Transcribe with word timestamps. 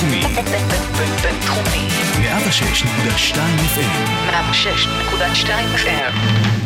בינתחומי. 0.00 0.24
בינתחומי. 1.22 1.88
106.2 2.22 3.36
FM. 3.74 4.30
106.2 4.30 5.48
FM. 5.76 6.14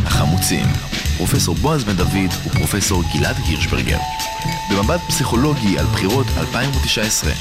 החמוצים. 0.06 0.66
פרופסור 1.16 1.54
בועז 1.54 1.84
בן 1.84 1.92
דוד 1.92 2.30
ופרופסור 2.46 3.02
גלעד 3.14 3.36
הירשברגר. 3.46 3.98
במבט 4.70 5.00
פסיכולוגי 5.08 5.78
על 5.78 5.84
בחירות 5.84 6.26
2019. 6.38 7.32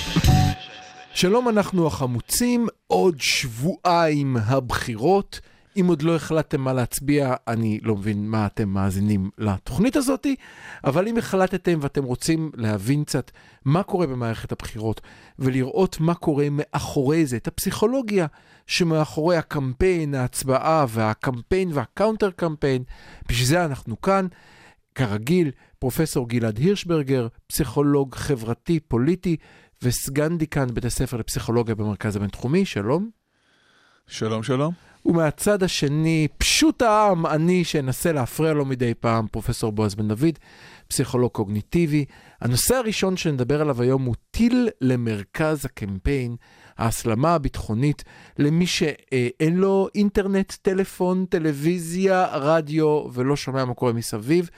שלום, 1.13 1.49
אנחנו 1.49 1.87
החמוצים, 1.87 2.67
עוד 2.87 3.15
שבועיים 3.19 4.37
הבחירות. 4.45 5.39
אם 5.79 5.87
עוד 5.87 6.01
לא 6.01 6.15
החלטתם 6.15 6.61
מה 6.61 6.73
להצביע, 6.73 7.35
אני 7.47 7.79
לא 7.83 7.95
מבין 7.95 8.27
מה 8.27 8.45
אתם 8.45 8.69
מאזינים 8.69 9.29
לתוכנית 9.37 9.95
הזאת, 9.95 10.27
אבל 10.83 11.07
אם 11.07 11.17
החלטתם 11.17 11.79
ואתם 11.81 12.03
רוצים 12.03 12.51
להבין 12.55 13.03
קצת 13.03 13.31
מה 13.65 13.83
קורה 13.83 14.07
במערכת 14.07 14.51
הבחירות 14.51 15.01
ולראות 15.39 15.99
מה 15.99 16.13
קורה 16.13 16.47
מאחורי 16.51 17.25
זה, 17.25 17.37
את 17.37 17.47
הפסיכולוגיה 17.47 18.27
שמאחורי 18.67 19.37
הקמפיין, 19.37 20.15
ההצבעה 20.15 20.85
והקמפיין 20.89 21.69
וה 21.73 21.86
counter 21.86 22.31
קמפיין, 22.31 22.83
בשביל 23.29 23.47
זה 23.47 23.65
אנחנו 23.65 24.01
כאן. 24.01 24.27
כרגיל, 24.95 25.51
פרופסור 25.79 26.29
גלעד 26.29 26.57
הירשברגר, 26.57 27.27
פסיכולוג 27.47 28.15
חברתי, 28.15 28.79
פוליטי 28.79 29.37
וסגן 29.83 30.37
דיקן 30.37 30.67
בית 30.73 30.85
הספר 30.85 31.17
לפסיכולוגיה 31.17 31.75
במרכז 31.75 32.15
הבינתחומי, 32.15 32.65
שלום. 32.65 33.09
שלום, 34.07 34.43
שלום. 34.43 34.92
ומהצד 35.05 35.63
השני, 35.63 36.27
פשוט 36.37 36.81
העם, 36.81 37.25
אני 37.25 37.63
שאנסה 37.63 38.11
להפריע 38.11 38.53
לו 38.53 38.65
מדי 38.65 38.93
פעם, 38.93 39.27
פרופסור 39.27 39.71
בועז 39.71 39.95
בן 39.95 40.07
דוד, 40.07 40.39
פסיכולוג 40.87 41.31
קוגניטיבי. 41.31 42.05
הנושא 42.41 42.75
הראשון 42.75 43.17
שנדבר 43.17 43.61
עליו 43.61 43.81
היום 43.81 44.03
הוא 44.03 44.15
טיל 44.31 44.69
למרכז 44.81 45.65
הקמפיין, 45.65 46.35
ההסלמה 46.77 47.35
הביטחונית 47.35 48.03
למי 48.39 48.67
שאין 48.67 49.55
לו 49.55 49.87
אינטרנט, 49.95 50.53
טלפון, 50.61 51.25
טלוויזיה, 51.25 52.27
רדיו 52.31 53.03
ולא 53.13 53.35
שומע 53.35 53.65
מה 53.65 53.73
קורה 53.73 53.93
מסביב. 53.93 54.49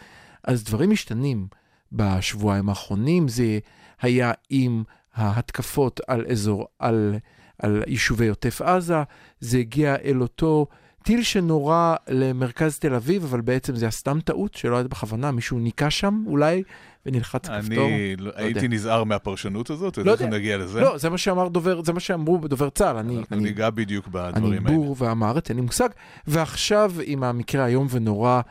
אז 0.44 0.64
דברים 0.64 0.90
משתנים 0.90 1.48
בשבועיים 1.92 2.70
האחרונים. 2.70 3.28
זה 3.28 3.60
היה 4.02 4.32
עם 4.50 4.84
ההתקפות 5.16 6.02
על 6.08 6.26
אזור, 6.32 6.68
על... 6.80 7.16
על 7.60 7.84
יישובי 7.88 8.28
עוטף 8.28 8.62
עזה, 8.62 9.04
זה 9.40 9.58
הגיע 9.58 9.96
אל 9.96 10.22
אותו 10.22 10.68
טיל 11.06 11.24
שנורה 11.24 11.96
למרכז 12.08 12.80
תל 12.80 12.94
אביב, 12.94 13.24
אבל 13.24 13.42
בעצם 13.42 13.76
זה 13.76 13.86
היה 13.86 13.92
סתם 13.92 14.20
טעות 14.20 14.54
שלא 14.54 14.76
הייתה 14.76 14.90
בכוונה, 14.90 15.32
מישהו 15.32 15.60
ניקה 15.60 15.90
שם 15.90 16.24
אולי 16.28 16.64
ונלחץ 17.06 17.48
כפתור. 17.48 17.88
אני 17.88 18.16
לא 18.16 18.32
הייתי 18.36 18.60
יודע. 18.60 18.76
נזהר 18.76 19.04
מהפרשנות 19.04 19.70
הזאת, 19.70 19.98
לא 19.98 20.12
יודע. 20.12 20.28
נגיע 20.30 20.58
לזה? 20.58 20.82
לא, 20.82 20.98
זה 20.98 21.10
מה 21.10 21.18
שאמר 21.18 21.48
דובר, 21.48 21.84
זה 21.84 21.94
מה 21.94 22.00
שאמרו 22.00 22.40
בדובר 22.40 22.70
צה"ל. 22.70 22.98
אני, 22.98 23.24
אני 23.32 23.44
ניגע 23.44 23.70
בדיוק 23.70 24.08
בדברים 24.08 24.44
האלה. 24.44 24.58
אני 24.58 24.76
בור 24.76 24.96
ואמרת, 25.00 25.50
אין 25.50 25.58
לי 25.58 25.64
מושג. 25.64 25.90
ועכשיו 26.28 26.92
עם 27.04 27.24
המקרה 27.24 27.66
איום 27.66 27.88
ונורא 27.90 28.42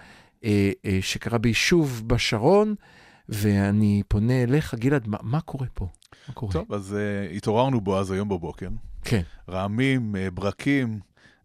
אה, 0.45 0.71
אה, 0.85 0.99
שקרה 1.01 1.39
ביישוב 1.39 2.03
בשרון, 2.07 2.75
ואני 3.29 4.03
פונה 4.09 4.43
אליך, 4.43 4.75
גלעד, 4.75 5.09
מה, 5.09 5.19
מה 5.23 5.41
קורה 5.41 5.67
פה? 5.75 5.87
מה 6.29 6.35
קורה? 6.35 6.53
טוב, 6.53 6.73
אז 6.73 6.97
uh, 6.97 7.37
התעוררנו 7.37 7.81
בו 7.81 7.99
אז 7.99 8.11
היום 8.11 8.29
בבוקר. 8.29 8.69
כן. 9.05 9.23
רעמים, 9.49 10.15
uh, 10.15 10.31
ברקים, 10.31 11.01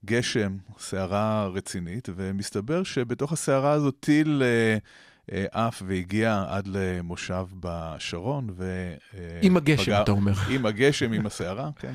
גשם, 0.06 0.58
סערה 0.80 1.48
רצינית, 1.48 2.10
ומסתבר 2.16 2.84
שבתוך 2.84 3.32
הסערה 3.32 3.72
הזאת 3.72 3.96
טיל 4.00 4.44
uh, 4.44 5.30
uh, 5.30 5.34
עף 5.52 5.82
והגיע 5.88 6.46
עד 6.48 6.68
למושב 6.68 7.46
בשרון, 7.60 8.50
ו... 8.56 8.94
עם 9.42 9.58
הגשם, 9.58 9.84
פגע, 9.84 10.02
אתה 10.02 10.12
אומר. 10.12 10.34
עם 10.50 10.66
הגשם, 10.66 11.14
עם 11.14 11.26
הסערה, 11.26 11.70
כן. 11.80 11.94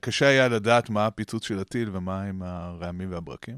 קשה 0.00 0.26
היה 0.26 0.48
לדעת 0.48 0.90
מה 0.90 1.06
הפיצוץ 1.06 1.46
של 1.46 1.58
הטיל 1.58 1.90
ומה 1.92 2.22
עם 2.22 2.42
הרעמים 2.42 3.12
והברקים. 3.12 3.56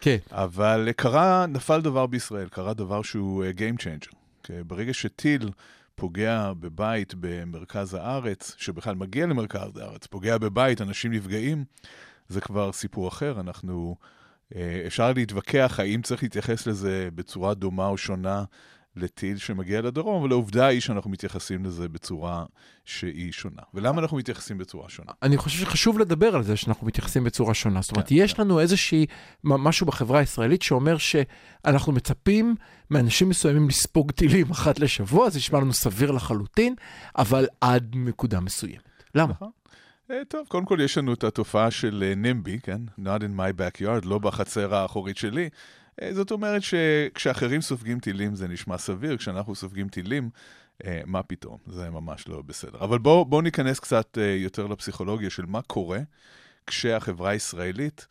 כן. 0.00 0.16
אבל 0.32 0.88
קרה, 0.96 1.46
נפל 1.46 1.80
דבר 1.80 2.06
בישראל, 2.06 2.48
קרה 2.48 2.74
דבר 2.74 3.02
שהוא 3.02 3.44
Game 3.44 3.80
Changer. 3.82 4.14
ברגע 4.66 4.94
שטיל 4.94 5.50
פוגע 6.00 6.52
בבית 6.60 7.14
במרכז 7.20 7.94
הארץ, 7.94 8.54
שבכלל 8.58 8.94
מגיע 8.94 9.26
למרכז 9.26 9.76
הארץ, 9.76 10.06
פוגע 10.06 10.38
בבית, 10.38 10.80
אנשים 10.80 11.12
נפגעים, 11.12 11.64
זה 12.28 12.40
כבר 12.40 12.72
סיפור 12.72 13.08
אחר. 13.08 13.40
אנחנו, 13.40 13.96
אה, 14.54 14.82
אפשר 14.86 15.12
להתווכח 15.12 15.80
האם 15.80 16.02
צריך 16.02 16.22
להתייחס 16.22 16.66
לזה 16.66 17.08
בצורה 17.14 17.54
דומה 17.54 17.86
או 17.86 17.98
שונה 17.98 18.44
לטיל 18.96 19.38
שמגיע 19.38 19.80
לדרום, 19.80 20.22
אבל 20.22 20.32
העובדה 20.32 20.66
היא 20.66 20.80
שאנחנו 20.80 21.10
מתייחסים 21.10 21.64
לזה 21.64 21.88
בצורה 21.88 22.44
שהיא 22.84 23.32
שונה. 23.32 23.62
ולמה 23.74 24.02
אנחנו 24.02 24.16
מתייחסים 24.16 24.58
בצורה 24.58 24.88
שונה? 24.88 25.12
אני 25.22 25.36
חושב 25.36 25.58
שחשוב 25.58 25.98
לדבר 25.98 26.36
על 26.36 26.42
זה 26.42 26.56
שאנחנו 26.56 26.86
מתייחסים 26.86 27.24
בצורה 27.24 27.54
שונה. 27.54 27.82
זאת 27.82 27.90
אומרת, 27.92 28.08
כן, 28.08 28.14
יש 28.14 28.34
כן. 28.34 28.42
לנו 28.42 28.60
איזושהי, 28.60 29.06
משהו 29.44 29.86
בחברה 29.86 30.18
הישראלית 30.18 30.62
שאומר 30.62 30.96
שאנחנו 30.98 31.92
מצפים 31.92 32.54
מאנשים 32.90 33.28
מסוימים 33.28 33.68
לספוג 33.68 34.10
טילים 34.10 34.50
אחת 34.56 34.78
לשבוע, 34.78 35.30
זה 35.30 35.38
נשמע 35.38 35.60
לנו 35.60 35.72
סביר 35.72 36.10
לחלוטין, 36.10 36.74
אבל 37.18 37.46
עד 37.60 37.94
נקודה 37.96 38.40
מסוימת. 38.40 38.82
למה? 39.14 39.32
נכון. 39.32 39.50
אה, 40.10 40.24
טוב, 40.28 40.46
קודם 40.48 40.64
כל 40.64 40.78
יש 40.84 40.98
לנו 40.98 41.12
את 41.12 41.24
התופעה 41.24 41.70
של 41.70 42.14
אה, 42.24 42.58
כן? 42.62 42.80
Not 42.98 43.20
in 43.20 43.38
my 43.38 43.60
backyard, 43.60 44.08
לא 44.08 44.18
בחצר 44.18 44.74
האחורית 44.74 45.16
שלי. 45.16 45.48
אה, 46.02 46.14
זאת 46.14 46.30
אומרת 46.30 46.62
שכשאחרים 46.62 47.60
סופגים 47.60 48.00
טילים 48.00 48.34
זה 48.34 48.48
נשמע 48.48 48.78
סביר, 48.78 49.16
כשאנחנו 49.16 49.54
סופגים 49.54 49.88
טילים, 49.88 50.30
אה, 50.84 51.00
מה 51.06 51.22
פתאום? 51.22 51.58
זה 51.66 51.90
ממש 51.90 52.28
לא 52.28 52.42
בסדר. 52.42 52.78
אבל 52.80 52.98
בואו 52.98 53.24
בוא 53.24 53.42
ניכנס 53.42 53.80
קצת 53.80 54.18
אה, 54.20 54.36
יותר 54.38 54.66
לפסיכולוגיה 54.66 55.30
של 55.30 55.46
מה 55.46 55.62
קורה 55.62 56.00
כשהחברה 56.66 57.30
הישראלית 57.30 58.06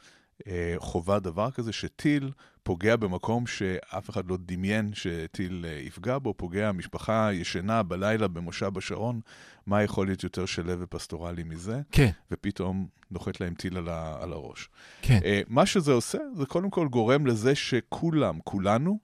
חווה 0.78 1.20
דבר 1.20 1.52
כזה 1.52 1.74
שטיל 1.74 2.32
פוגע 2.64 2.96
במקום 2.96 3.48
שאף 3.48 4.10
אחד 4.10 4.30
לא 4.30 4.38
דמיין 4.46 4.92
שטיל 4.94 5.66
יפגע 5.82 6.18
בו, 6.18 6.34
פוגע 6.38 6.72
משפחה 6.72 7.30
ישנה 7.34 7.84
בלילה 7.84 8.28
במושב 8.28 8.68
בשרון, 8.68 9.22
מה 9.68 9.84
יכול 9.84 10.08
להיות 10.08 10.24
יותר 10.24 10.46
שלו 10.46 10.80
ופסטורלי 10.80 11.44
מזה? 11.44 11.82
כן. 11.92 12.10
ופתאום 12.32 12.88
נוחת 13.12 13.42
להם 13.42 13.54
טיל 13.54 13.78
על, 13.78 13.90
ה, 13.90 14.18
על 14.22 14.34
הראש. 14.34 14.70
כן. 15.02 15.20
Uh, 15.22 15.46
מה 15.48 15.66
שזה 15.66 15.92
עושה, 15.92 16.18
זה 16.36 16.46
קודם 16.46 16.70
כל 16.70 16.88
גורם 16.88 17.26
לזה 17.26 17.56
שכולם, 17.56 18.40
כולנו, 18.44 19.00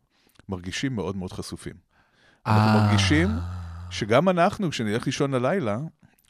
מרגישים 0.50 0.96
מאוד 0.96 1.16
מאוד 1.16 1.32
חשופים. 1.32 1.76
אנחנו 2.46 2.80
אה. 2.80 2.86
מרגישים 2.86 3.28
שגם 3.90 4.30
אנחנו, 4.30 4.70
כשנלך 4.70 5.06
לישון 5.06 5.34
הלילה, 5.34 5.78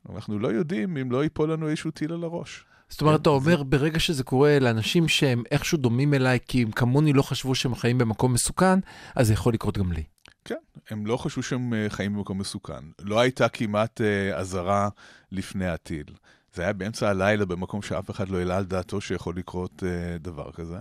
אנחנו 0.09 0.39
לא 0.39 0.47
יודעים 0.47 0.97
אם 0.97 1.11
לא 1.11 1.23
ייפול 1.23 1.51
לנו 1.51 1.67
איזשהו 1.67 1.91
טיל 1.91 2.13
על 2.13 2.23
הראש. 2.23 2.65
זאת 2.89 3.01
אומרת, 3.01 3.21
אתה 3.21 3.29
אומר, 3.29 3.63
ברגע 3.63 3.99
שזה 3.99 4.23
קורה 4.23 4.59
לאנשים 4.59 5.07
שהם 5.07 5.43
איכשהו 5.51 5.77
דומים 5.77 6.13
אליי, 6.13 6.39
כי 6.47 6.63
הם 6.63 6.71
כמוני 6.71 7.13
לא 7.13 7.21
חשבו 7.21 7.55
שהם 7.55 7.75
חיים 7.75 7.97
במקום 7.97 8.33
מסוכן, 8.33 8.79
אז 9.15 9.27
זה 9.27 9.33
יכול 9.33 9.53
לקרות 9.53 9.77
גם 9.77 9.91
לי. 9.91 10.03
כן, 10.45 10.55
הם 10.89 11.05
לא 11.05 11.17
חשבו 11.17 11.43
שהם 11.43 11.73
אה, 11.73 11.85
חיים 11.89 12.13
במקום 12.13 12.37
מסוכן. 12.37 12.83
לא 13.01 13.19
הייתה 13.19 13.49
כמעט 13.49 14.01
uh, 14.01 14.35
אזהרה 14.35 14.89
לפני 15.31 15.67
הטיל. 15.67 16.05
זה 16.53 16.61
היה 16.61 16.73
באמצע 16.73 17.09
הלילה 17.09 17.45
במקום 17.45 17.81
שאף 17.81 18.09
אחד 18.11 18.29
לא 18.29 18.37
העלה 18.37 18.57
על 18.57 18.65
דעתו 18.65 19.01
שיכול 19.01 19.37
לקרות 19.37 19.83
uh, 19.83 20.21
דבר 20.21 20.51
כזה. 20.51 20.77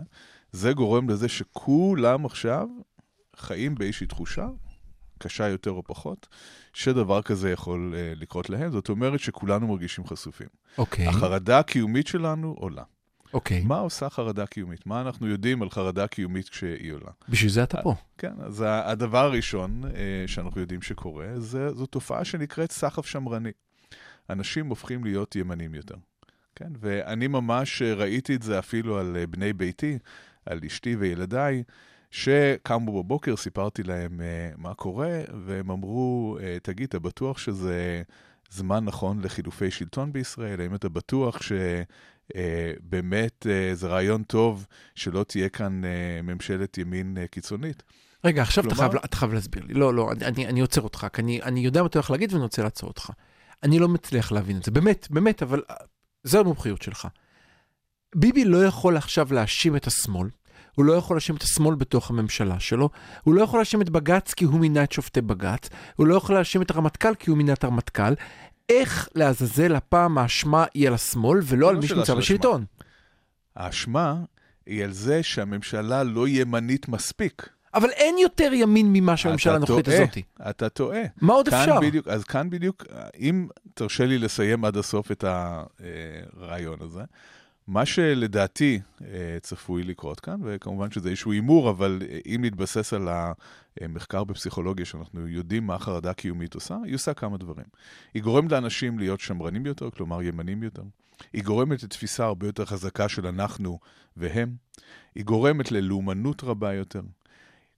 זה 0.53 0.73
גורם 0.73 1.11
לזה 1.11 1.29
שכולם 1.29 2.27
עכשיו 2.27 2.69
חיים 3.37 3.75
באיזושהי 3.75 4.07
תחושה, 4.07 4.47
קשה 5.19 5.49
יותר 5.49 5.71
או 5.71 5.83
פחות, 5.83 6.29
שדבר 6.73 7.23
כזה 7.23 7.51
יכול 7.51 7.95
uh, 7.95 8.21
לקרות 8.21 8.51
להם. 8.51 8.71
זאת 8.71 8.89
אומרת 8.89 9.21
שכולנו 9.21 9.67
מרגישים 9.67 10.07
חשופים. 10.07 10.49
אוקיי. 10.79 11.07
Okay. 11.07 11.11
החרדה 11.11 11.59
הקיומית 11.59 12.07
שלנו 12.07 12.55
עולה. 12.59 12.83
אוקיי. 13.35 13.61
Okay. 13.61 13.67
מה 13.67 13.79
עושה 13.79 14.11
חרדה 14.11 14.47
קיומית? 14.47 14.87
מה 14.87 15.01
אנחנו 15.01 15.29
יודעים 15.29 15.63
על 15.63 15.71
חרדה 15.71 16.07
קיומית 16.07 16.49
כשהיא 16.49 16.93
עולה? 16.93 17.11
בשביל 17.29 17.51
זה 17.51 17.63
אתה 17.63 17.83
פה. 17.83 17.95
כן, 18.19 18.33
אז 18.41 18.65
הדבר 18.67 19.25
הראשון 19.25 19.83
אה, 19.85 20.25
שאנחנו 20.27 20.61
יודעים 20.61 20.83
שקורה, 20.83 21.27
זה, 21.37 21.75
זו 21.75 21.87
תופעה 21.87 22.25
שנקראת 22.25 22.73
סחף 22.73 23.07
שמרני. 23.07 23.51
אנשים 24.31 24.67
הופכים 24.67 25.05
להיות 25.05 25.37
ימנים 25.37 25.75
יותר. 25.75 25.95
כן, 26.57 26.73
ואני 26.81 27.27
ממש 27.27 27.83
ראיתי 27.83 28.35
את 28.35 28.43
זה 28.43 28.59
אפילו 28.59 28.99
על 28.99 29.17
אה, 29.17 29.27
בני 29.27 29.53
ביתי, 29.53 29.99
על 30.47 30.61
אשתי 30.67 30.97
וילדיי, 30.97 31.63
שקמו 32.15 33.03
בבוקר, 33.03 33.37
סיפרתי 33.37 33.83
להם 33.83 34.21
uh, 34.21 34.61
מה 34.61 34.75
קורה, 34.75 35.21
והם 35.47 35.71
אמרו, 35.71 36.39
uh, 36.39 36.43
תגיד, 36.63 36.89
אתה 36.89 36.99
בטוח 36.99 37.39
שזה 37.39 38.03
זמן 38.51 38.85
נכון 38.85 39.21
לחילופי 39.21 39.71
שלטון 39.71 40.13
בישראל? 40.13 40.61
האם 40.61 40.75
אתה 40.75 40.89
בטוח 40.89 41.43
ש... 41.43 41.53
Uh, 42.33 42.37
באמת 42.83 43.47
uh, 43.47 43.75
זה 43.75 43.87
רעיון 43.87 44.23
טוב 44.23 44.67
שלא 44.95 45.25
תהיה 45.25 45.49
כאן 45.49 45.83
uh, 45.85 46.23
ממשלת 46.23 46.79
ימין 46.79 47.17
uh, 47.17 47.29
קיצונית. 47.29 47.83
רגע, 48.25 48.43
עכשיו 48.43 48.65
כלומר... 48.65 48.87
אתה, 48.87 48.91
חייב, 48.91 49.05
אתה 49.05 49.17
חייב 49.17 49.33
להסביר 49.33 49.65
לי. 49.65 49.75
לא, 49.75 49.95
לא, 49.95 50.13
אני, 50.23 50.47
אני 50.47 50.61
עוצר 50.61 50.81
אותך, 50.81 51.07
כי 51.13 51.23
אני, 51.23 51.43
אני 51.43 51.61
יודע 51.61 51.81
מה 51.81 51.87
אתה 51.87 51.99
הולך 51.99 52.11
להגיד 52.11 52.33
ואני 52.33 52.43
רוצה 52.43 52.63
לעצור 52.63 52.89
אותך. 52.89 53.11
אני 53.63 53.79
לא 53.79 53.89
מצליח 53.89 54.33
להבין 54.33 54.57
את 54.57 54.63
זה, 54.63 54.71
באמת, 54.71 55.07
באמת, 55.11 55.43
אבל 55.43 55.63
זו 56.25 56.41
המומחיות 56.41 56.83
שלך. 56.83 57.09
ביבי 58.15 58.45
לא 58.45 58.65
יכול 58.65 58.97
עכשיו 58.97 59.29
להאשים 59.31 59.77
את 59.77 59.87
השמאל, 59.87 60.29
הוא 60.75 60.85
לא 60.85 60.93
יכול 60.93 61.17
להאשים 61.17 61.37
את 61.37 61.43
השמאל 61.43 61.75
בתוך 61.75 62.11
הממשלה 62.11 62.61
שלו, 62.61 62.91
הוא 63.23 63.35
לא 63.35 63.43
יכול 63.43 63.59
להאשים 63.59 63.83
את 63.83 63.91
בג"ץ 63.91 64.35
כי 64.35 64.45
הוא 64.45 64.61
מינה 64.61 64.85
את 64.85 64.93
שופטי 64.93 65.21
בג"ץ, 65.21 65.69
הוא 65.97 66.07
לא 66.07 66.15
יכול 66.15 66.35
להאשים 66.35 66.63
את 66.63 66.71
הרמטכ"ל 66.71 67.15
כי 67.15 67.31
הוא 67.31 67.39
מינה 67.39 67.53
את 67.53 67.65
הרמטכ"ל. 67.65 68.15
איך 68.69 69.09
לעזאזל 69.15 69.75
הפעם 69.75 70.19
האשמה 70.19 70.65
היא 70.75 70.89
על 70.89 70.95
השמאל 70.95 71.41
ולא 71.45 71.69
על 71.69 71.75
לא 71.75 71.81
מי 71.81 71.87
שנמצא 71.87 72.05
של 72.13 72.19
בשלטון? 72.19 72.65
האשמה 73.57 74.17
היא 74.67 74.85
על 74.85 74.93
זה 74.93 75.23
שהממשלה 75.23 76.03
לא 76.03 76.29
ימנית 76.29 76.89
מספיק. 76.89 77.49
אבל 77.75 77.91
אין 77.91 78.19
יותר 78.19 78.51
ימין 78.53 78.93
ממה 78.93 79.17
שהממשלה 79.17 79.55
הנוכחית 79.55 79.89
הזאת. 79.89 80.19
אתה 80.51 80.69
טועה. 80.69 81.03
מה 81.21 81.33
עוד 81.33 81.49
אפשר? 81.49 81.81
בדיוק, 81.81 82.09
אז 82.09 82.25
כאן 82.25 82.51
בדיוק, 82.51 82.85
אם 83.19 83.49
תרשה 83.75 84.07
לי 84.07 84.19
לסיים 84.19 84.65
עד 84.65 84.77
הסוף 84.77 85.13
את 85.13 85.25
הרעיון 85.25 86.79
הזה, 86.81 87.03
מה 87.67 87.87
שלדעתי 87.87 88.81
אה, 89.05 89.39
צפוי 89.41 89.83
לקרות 89.83 90.21
כאן, 90.21 90.41
וכמובן 90.45 90.91
שזה 90.91 91.09
איזשהו 91.09 91.33
הימור, 91.33 91.71
אבל 91.71 92.03
אה, 92.11 92.19
אם 92.27 92.41
נתבסס 92.45 92.93
על 92.93 93.09
המחקר 93.81 94.25
בפסיכולוגיה, 94.25 94.85
שאנחנו 94.85 95.29
יודעים 95.29 95.67
מה 95.67 95.79
חרדה 95.79 96.13
קיומית 96.13 96.55
עושה, 96.55 96.77
היא 96.85 96.95
עושה 96.95 97.15
כמה 97.15 97.37
דברים. 97.37 97.67
היא 98.15 98.23
גורמת 98.23 98.53
לאנשים 98.53 98.99
להיות 98.99 99.21
שמרנים 99.21 99.67
יותר, 99.67 99.91
כלומר 99.91 100.23
ימנים 100.23 100.63
יותר. 100.63 100.83
היא 101.33 101.45
גורמת 101.45 101.83
לתפיסה 101.83 102.25
הרבה 102.25 102.47
יותר 102.47 102.65
חזקה 102.65 103.09
של 103.09 103.27
אנחנו 103.27 103.79
והם. 104.17 104.55
היא 105.15 105.25
גורמת 105.25 105.73
ללאומנות 105.73 106.45
רבה 106.45 106.73
יותר. 106.73 107.03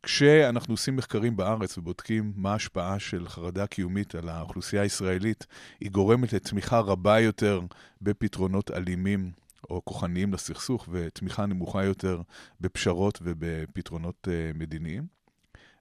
כשאנחנו 0.03 0.75
עושים 0.75 0.97
מחקרים 0.97 1.37
בארץ 1.37 1.79
ובודקים 1.79 2.33
מה 2.37 2.53
ההשפעה 2.53 2.99
של 2.99 3.29
חרדה 3.29 3.67
קיומית 3.67 4.15
על 4.15 4.29
האוכלוסייה 4.29 4.83
הישראלית, 4.83 5.47
היא 5.81 5.91
גורמת 5.91 6.33
לתמיכה 6.33 6.79
רבה 6.79 7.21
יותר 7.21 7.61
בפתרונות 8.03 8.71
אלימים 8.71 9.31
או 9.71 9.85
כוחניים 9.85 10.33
לסכסוך, 10.33 10.89
ותמיכה 10.91 11.47
נמוכה 11.47 11.85
יותר 11.85 12.23
בפשרות 12.61 13.19
ובפתרונות 13.23 14.29
uh, 14.29 14.59
מדיניים. 14.59 15.16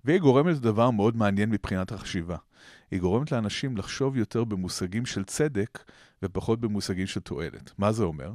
והיא 0.05 0.19
גורמת 0.19 0.55
לדבר 0.55 0.91
מאוד 0.91 1.17
מעניין 1.17 1.49
מבחינת 1.49 1.91
החשיבה. 1.91 2.37
היא 2.91 2.99
גורמת 2.99 3.31
לאנשים 3.31 3.77
לחשוב 3.77 4.17
יותר 4.17 4.43
במושגים 4.43 5.05
של 5.05 5.23
צדק 5.23 5.91
ופחות 6.23 6.59
במושגים 6.59 7.07
של 7.07 7.19
תועלת. 7.19 7.71
מה 7.77 7.91
זה 7.91 8.03
אומר? 8.03 8.31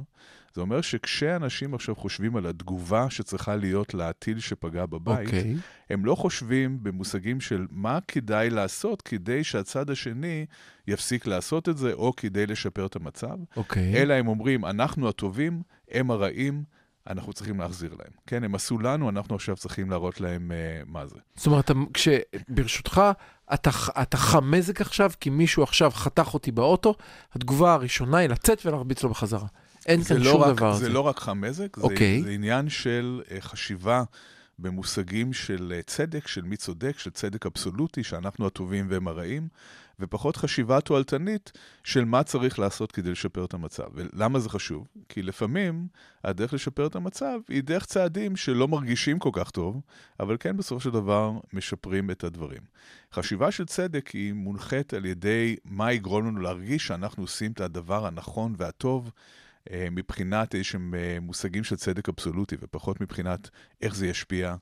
זה 0.53 0.61
אומר 0.61 0.81
שכשאנשים 0.81 1.73
עכשיו 1.73 1.95
חושבים 1.95 2.35
על 2.35 2.45
התגובה 2.45 3.09
שצריכה 3.09 3.55
להיות 3.55 3.93
לטיל 3.93 4.39
שפגע 4.39 4.85
בבית, 4.85 5.27
אוקיי. 5.27 5.55
הם 5.89 6.05
לא 6.05 6.15
חושבים 6.15 6.83
במושגים 6.83 7.41
של 7.41 7.67
מה 7.69 7.99
כדאי 8.07 8.49
לעשות 8.49 9.01
כדי 9.01 9.43
שהצד 9.43 9.89
השני 9.89 10.45
יפסיק 10.87 11.27
לעשות 11.27 11.69
את 11.69 11.77
זה, 11.77 11.93
או 11.93 12.15
כדי 12.15 12.47
לשפר 12.47 12.85
את 12.85 12.95
המצב, 12.95 13.37
אוקיי. 13.57 13.95
אלא 13.95 14.13
הם 14.13 14.27
אומרים, 14.27 14.65
אנחנו 14.65 15.09
הטובים, 15.09 15.61
הם 15.91 16.11
הרעים, 16.11 16.63
אנחנו 17.09 17.33
צריכים 17.33 17.59
להחזיר 17.59 17.89
להם. 17.89 18.11
כן, 18.27 18.43
הם 18.43 18.55
עשו 18.55 18.79
לנו, 18.79 19.09
אנחנו 19.09 19.35
עכשיו 19.35 19.55
צריכים 19.55 19.89
להראות 19.89 20.21
להם 20.21 20.51
uh, 20.51 20.89
מה 20.91 21.07
זה. 21.07 21.15
זאת 21.35 21.45
אומרת, 21.47 21.65
אתה- 21.65 21.79
כש... 21.93 22.07
ברשותך, 22.49 23.01
אתה, 23.53 23.69
אתה 24.01 24.17
חם 24.17 24.51
מזג 24.51 24.81
עכשיו, 24.81 25.11
כי 25.19 25.29
מישהו 25.29 25.63
עכשיו 25.63 25.91
חתך 25.91 26.33
אותי 26.33 26.51
באוטו, 26.51 26.95
התגובה 27.33 27.73
הראשונה 27.73 28.17
היא 28.17 28.29
לצאת 28.29 28.65
ולהרביץ 28.65 29.03
לו 29.03 29.09
בחזרה. 29.09 29.47
אין 29.85 30.01
זה 30.01 30.09
כאן 30.09 30.17
לא 30.17 30.31
שום 30.31 30.41
רק, 30.41 30.55
דבר. 30.55 30.73
זה 30.73 30.89
לא 30.89 30.99
רק 30.99 31.19
חמזק, 31.19 31.75
זה, 31.77 31.83
אוקיי. 31.83 32.21
זה 32.23 32.29
עניין 32.31 32.69
של 32.69 33.21
uh, 33.25 33.31
חשיבה 33.39 34.03
במושגים 34.61 35.33
של 35.33 35.73
uh, 35.79 35.83
צדק, 35.85 36.27
של 36.27 36.41
מי 36.41 36.57
צודק, 36.57 36.99
של 36.99 37.09
צדק 37.09 37.45
אבסולוטי, 37.45 38.03
שאנחנו 38.03 38.47
הטובים 38.47 38.87
והם 38.89 39.07
הרעים, 39.07 39.47
ופחות 40.01 40.35
חשיבה 40.35 40.81
תועלתנית 40.81 41.51
של 41.83 42.05
מה 42.05 42.23
צריך 42.23 42.59
לעשות 42.59 42.91
כדי 42.91 43.11
לשפר 43.11 43.45
את 43.45 43.53
המצב. 43.53 43.83
ולמה 43.93 44.39
זה 44.39 44.49
חשוב? 44.49 44.87
כי 45.09 45.21
לפעמים 45.21 45.87
הדרך 46.23 46.53
לשפר 46.53 46.87
את 46.87 46.95
המצב 46.95 47.39
היא 47.49 47.63
דרך 47.63 47.85
צעדים 47.85 48.35
שלא 48.35 48.67
מרגישים 48.67 49.19
כל 49.19 49.29
כך 49.33 49.51
טוב, 49.51 49.81
אבל 50.19 50.37
כן 50.39 50.57
בסופו 50.57 50.79
של 50.79 50.89
דבר 50.89 51.31
משפרים 51.53 52.11
את 52.11 52.23
הדברים. 52.23 52.61
חשיבה 53.13 53.51
של 53.51 53.65
צדק 53.65 54.07
היא 54.07 54.33
מונחית 54.33 54.93
על 54.93 55.05
ידי 55.05 55.55
מה 55.65 55.93
יגרום 55.93 56.25
לנו 56.25 56.39
להרגיש 56.39 56.87
שאנחנו 56.87 57.23
עושים 57.23 57.51
את 57.51 57.61
הדבר 57.61 58.05
הנכון 58.05 58.55
והטוב. 58.57 59.11
אה, 59.71 59.87
מבחינת 59.91 60.55
איזשהם 60.55 60.93
אה, 60.95 61.17
מושגים 61.21 61.63
של 61.63 61.75
צדק 61.75 62.09
אבסולוטי, 62.09 62.55
ופחות 62.61 63.01
מבחינת 63.01 63.49
איך 63.81 63.95
זה 63.95 64.07
ישפיע 64.07 64.55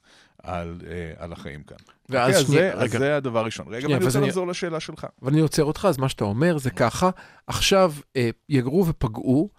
על, 0.44 0.82
אה, 0.88 1.24
על 1.24 1.34
החיים 1.34 1.64
כאן. 1.64 1.78
ואז 2.10 2.30
אוקיי, 2.30 2.42
אז 2.42 2.48
זה, 2.48 2.74
אז 2.74 2.80
רגע. 2.90 3.00
זה 3.00 3.16
הדבר 3.18 3.40
הראשון. 3.40 3.68
רגע, 3.68 3.82
שנייה, 3.82 3.96
ואני 3.98 4.06
רוצה 4.06 4.20
אני- 4.20 4.28
לחזור 4.28 4.48
לשאלה 4.48 4.80
שלך. 4.80 5.08
אבל 5.22 5.32
אני 5.32 5.42
עוצר 5.42 5.64
אותך, 5.64 5.86
אז 5.90 5.98
מה 5.98 6.10
שאתה 6.10 6.24
אומר 6.24 6.58
זה 6.58 6.70
ככה, 6.70 7.10
עכשיו 7.48 7.94
יגרו 8.50 8.86
ופגעו, 8.88 9.50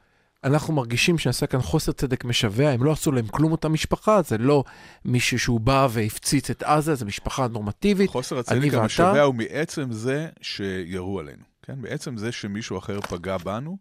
אנחנו 0.44 0.75
מרגישים 0.75 1.19
שנעשה 1.19 1.46
כאן 1.46 1.60
חוסר 1.62 1.92
צדק 1.92 2.25
משווע, 2.25 2.70
הם 2.70 2.84
לא 2.84 2.92
עשו 2.92 3.12
להם 3.12 3.26
כלום 3.26 3.52
אותה 3.52 3.69
משפחה, 3.69 4.22
זה 4.22 4.38
לא 4.38 4.64
מישהו 5.04 5.38
שהוא 5.38 5.60
בא 5.60 5.88
והפציץ 5.90 6.50
את 6.50 6.62
עזה, 6.62 6.94
זו 6.94 7.06
משפחה 7.06 7.48
נורמטיבית. 7.48 8.10
חוסר 8.10 8.38
הצדק 8.38 8.58
ואתה- 8.64 8.81
המשווע 8.82 9.20
הוא 9.22 9.34
מעצם 9.34 9.92
זה 9.92 10.28
שירו 10.42 11.20
עלינו. 11.20 11.42
כן? 11.62 11.75
מעצם 11.78 12.16
זה 12.16 12.32
שמישהו 12.32 12.78
אחר 12.78 13.00
פגע 13.00 13.37
בנו, 13.37 13.78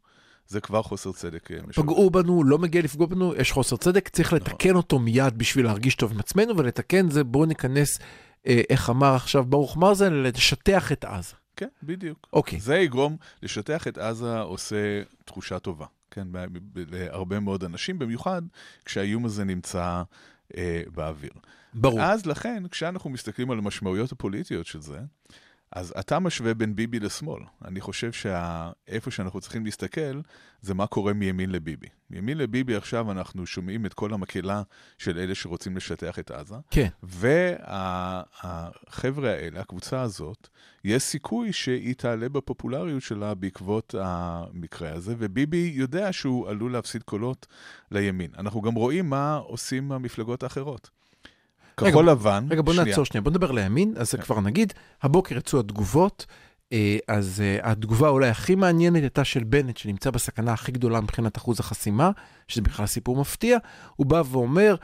זה 0.50 0.62
כבר 0.62 0.82
חוסר 0.84 1.12
צדק 1.12 1.52
אה. 1.52 1.58
פגעו 1.76 2.10
בנו, 2.10 2.44
לא 2.44 2.58
מגיע 2.58 2.82
לפגוע 2.82 3.08
בנו, 3.08 3.36
יש 3.36 3.52
חוסר 3.52 3.78
צדק, 3.78 4.10
צריך 4.10 4.34
לתקן 4.34 4.76
אותו 4.76 5.00
מיד 5.00 5.38
בשביל 5.38 5.66
להרגיש 5.66 5.96
טוב 5.96 6.12
עם 6.12 6.20
עצמנו, 6.20 6.58
ולתקן 6.58 7.10
זה 7.10 7.24
בואו 7.24 7.46
ניכנס, 7.46 8.00
אה, 8.48 8.62
איך 8.70 8.90
אמר 8.90 9.16
עכשיו 9.16 9.44
ברוך 9.46 9.78
מרזן, 9.78 10.14
לשטח 10.14 10.92
את 10.92 11.06
עזה. 11.06 11.34
כן, 11.56 11.68
בדיוק. 11.84 12.28
אוקיי. 12.34 12.60
זה 12.60 12.76
יגרום, 12.76 13.18
לשטח 13.44 13.88
את 13.88 13.98
עזה 13.98 14.40
עושה 14.40 15.02
תחושה 15.26 15.60
טובה, 15.60 15.86
כן, 16.12 16.28
להרבה 16.76 17.40
מאוד 17.40 17.64
אנשים, 17.64 18.00
במיוחד 18.00 18.42
כשהאיום 18.86 19.26
הזה 19.26 19.44
נמצא 19.44 20.04
אה, 20.58 20.82
באוויר. 20.94 21.32
ברור. 21.74 22.02
אז 22.02 22.26
לכן, 22.26 22.64
כשאנחנו 22.72 23.10
מסתכלים 23.10 23.52
על 23.52 23.58
המשמעויות 23.58 24.12
הפוליטיות 24.12 24.66
של 24.66 24.82
זה, 24.82 25.00
אז 25.72 25.94
אתה 26.00 26.20
משווה 26.20 26.54
בין 26.54 26.76
ביבי 26.76 27.00
לשמאל. 27.00 27.44
אני 27.66 27.82
חושב 27.82 28.12
שאיפה 28.12 29.12
שאנחנו 29.12 29.42
צריכים 29.42 29.66
להסתכל, 29.66 30.22
זה 30.62 30.74
מה 30.74 30.88
קורה 30.88 31.14
מימין 31.14 31.52
לביבי. 31.52 31.88
מימין 32.10 32.38
לביבי 32.38 32.76
עכשיו 32.76 33.12
אנחנו 33.12 33.46
שומעים 33.46 33.86
את 33.86 33.94
כל 33.94 34.14
המקהלה 34.14 34.62
של 34.98 35.18
אלה 35.18 35.36
שרוצים 35.36 35.78
לשטח 35.78 36.20
את 36.20 36.32
עזה, 36.32 36.56
כן. 36.72 36.88
והחבר'ה 37.04 38.22
האלה, 39.32 39.62
הקבוצה 39.62 40.02
הזאת, 40.02 40.48
יש 40.84 41.04
סיכוי 41.04 41.54
שהיא 41.54 41.96
תעלה 41.96 42.30
בפופולריות 42.30 43.02
שלה 43.02 43.36
בעקבות 43.36 43.96
המקרה 44.00 44.94
הזה, 44.94 45.16
וביבי 45.18 45.72
יודע 45.76 46.14
שהוא 46.14 46.50
עלול 46.50 46.72
להפסיד 46.72 47.04
קולות 47.04 47.48
לימין. 47.92 48.32
אנחנו 48.38 48.62
גם 48.62 48.74
רואים 48.74 49.10
מה 49.10 49.36
עושים 49.36 49.92
המפלגות 49.92 50.44
האחרות. 50.44 50.90
כחול 51.80 52.10
לבן, 52.10 52.48
רגע, 52.50 52.62
בוא. 52.62 52.74
נעצור 52.74 53.06
שנייה, 53.06 53.22
בוא 53.22 53.32
נדבר 53.32 53.52
לימין, 53.52 53.94
אז 53.98 54.12
זה 54.12 54.18
כן. 54.18 54.24
כבר 54.24 54.40
נגיד, 54.40 54.74
הבוקר 55.04 55.38
יצאו 55.38 55.60
התגובות, 55.60 56.26
אה, 56.74 56.98
אז 57.08 57.42
אה, 57.42 57.72
התגובה 57.72 58.10
אולי 58.10 58.30
הכי 58.30 58.56
מעניינת 58.56 59.02
הייתה 59.02 59.24
של 59.24 59.44
בנט, 59.44 59.78
שנמצא 59.78 60.12
בסכנה 60.12 60.54
הכי 60.54 60.72
גדולה 60.72 61.02
מבחינת 61.02 61.38
אחוז 61.38 61.60
החסימה, 61.60 62.12
שזה 62.50 62.62
בכלל 62.62 62.86
סיפור 62.86 63.16
מפתיע, 63.22 63.58
הוא 63.96 64.08
בא 64.08 64.24
ואומר, 64.32 64.76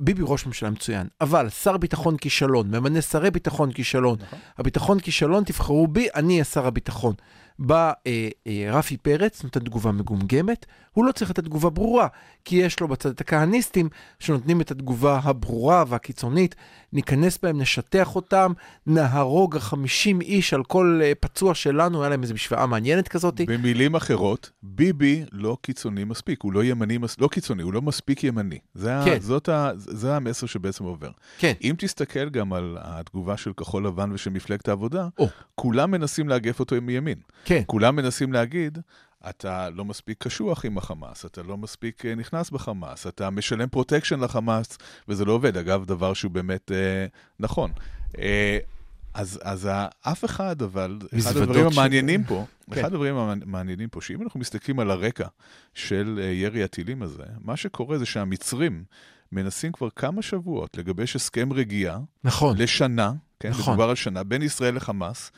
ביבי 0.00 0.22
ראש 0.26 0.46
ממשלה 0.46 0.70
מצוין, 0.70 1.06
אבל 1.20 1.48
שר 1.48 1.76
ביטחון 1.76 2.16
כישלון, 2.16 2.74
ממנה 2.74 3.02
שרי 3.02 3.30
ביטחון 3.30 3.72
כישלון, 3.72 4.18
נכון. 4.20 4.38
הביטחון 4.58 5.00
כישלון, 5.00 5.44
תבחרו 5.44 5.86
בי, 5.86 6.08
אני 6.14 6.32
אהיה 6.32 6.44
שר 6.44 6.66
הביטחון. 6.66 7.14
בא 7.58 7.92
אה, 8.06 8.28
אה, 8.46 8.68
רפי 8.72 8.96
פרץ, 8.96 9.44
נותן 9.44 9.60
תגובה 9.60 9.92
מגומגמת, 9.92 10.66
הוא 10.92 11.04
לא 11.04 11.12
צריך 11.12 11.30
לתת 11.30 11.44
תגובה 11.44 11.70
ברורה, 11.70 12.08
כי 12.44 12.56
יש 12.56 12.80
לו 12.80 12.88
בצד 12.88 13.10
את 13.10 13.20
הכהניסטים 13.20 13.88
שנותנים 14.18 14.60
את 14.60 14.70
התגובה 14.70 15.20
הברורה 15.22 15.84
והקיצונית, 15.88 16.54
ניכנס 16.92 17.38
בהם, 17.42 17.60
נשטח 17.60 18.16
אותם, 18.16 18.52
נהרוג 18.86 19.58
50 19.58 20.20
איש 20.20 20.54
על 20.54 20.64
כל 20.64 21.00
אה, 21.02 21.12
פצוע 21.20 21.54
שלנו, 21.54 22.02
היה 22.02 22.10
להם 22.10 22.22
איזו 22.22 22.34
משוואה 22.34 22.66
מעניינת 22.66 23.08
כזאת. 23.08 23.40
במילים 23.46 23.94
אחרות, 23.94 24.50
ביבי 24.62 25.24
לא 25.32 25.56
קיצוני 25.62 26.04
מספיק, 26.04 26.42
הוא 26.42 26.52
לא 26.52 26.64
ימני, 26.64 26.98
מס... 27.08 27.20
לא 27.20 27.28
קיצוני, 27.28 27.62
הוא 27.62 27.72
לא 27.72 27.82
מספיק 27.82 28.24
ימני. 28.24 28.58
זה, 28.74 28.94
כן. 29.04 29.16
ה... 29.16 29.20
זאת 29.20 29.48
ה... 29.48 29.70
זה 29.76 30.16
המסר 30.16 30.46
שבעצם 30.46 30.84
עובר. 30.84 31.10
כן. 31.38 31.52
אם 31.62 31.74
תסתכל 31.78 32.28
גם 32.28 32.52
על 32.52 32.76
התגובה 32.80 33.36
של 33.36 33.52
כחול 33.52 33.86
לבן 33.86 34.12
ושל 34.12 34.30
מפלגת 34.30 34.68
העבודה, 34.68 35.08
או. 35.18 35.28
כולם 35.54 35.90
מנסים 35.90 36.28
לאגף 36.28 36.60
אותו 36.60 36.76
מימין. 36.82 37.18
כן. 37.44 37.62
כולם 37.66 37.96
מנסים 37.96 38.32
להגיד, 38.32 38.78
אתה 39.28 39.70
לא 39.70 39.84
מספיק 39.84 40.24
קשוח 40.24 40.64
עם 40.64 40.78
החמאס, 40.78 41.26
אתה 41.26 41.42
לא 41.42 41.56
מספיק 41.56 42.06
אה, 42.06 42.14
נכנס 42.14 42.50
בחמאס, 42.50 43.06
אתה 43.06 43.30
משלם 43.30 43.68
פרוטקשן 43.68 44.20
לחמאס, 44.20 44.78
וזה 45.08 45.24
לא 45.24 45.32
עובד. 45.32 45.56
אגב, 45.56 45.84
דבר 45.84 46.14
שהוא 46.14 46.30
באמת 46.30 46.72
אה, 46.72 47.06
נכון. 47.40 47.70
אה, 48.18 48.58
אז, 49.18 49.40
אז 49.42 49.68
אף 50.00 50.24
אחד, 50.24 50.62
אבל, 50.62 50.98
אחד 51.18 51.36
הדברים 51.36 51.70
של- 51.72 51.78
המעניינים 51.78 52.24
פה, 52.24 52.44
כן. 52.70 52.80
אחד 52.80 52.84
הדברים 52.84 53.16
המעניינים 53.16 53.88
פה, 53.88 54.00
שאם 54.00 54.22
אנחנו 54.22 54.40
מסתכלים 54.40 54.80
על 54.80 54.90
הרקע 54.90 55.26
של 55.74 56.20
אה, 56.22 56.26
ירי 56.26 56.64
הטילים 56.64 57.02
הזה, 57.02 57.22
מה 57.40 57.56
שקורה 57.56 57.98
זה 57.98 58.06
שהמצרים 58.06 58.84
מנסים 59.32 59.72
כבר 59.72 59.90
כמה 59.90 60.22
שבועות 60.22 60.76
לגבש 60.78 61.16
הסכם 61.16 61.52
רגיעה 61.52 61.98
נכון. 62.24 62.56
לשנה, 62.58 63.12
כן, 63.40 63.50
נכון. 63.50 63.72
מדובר 63.74 63.88
על 63.90 63.94
שנה, 63.96 64.24
בין 64.24 64.42
ישראל 64.42 64.74
לחמאס, 64.76 65.32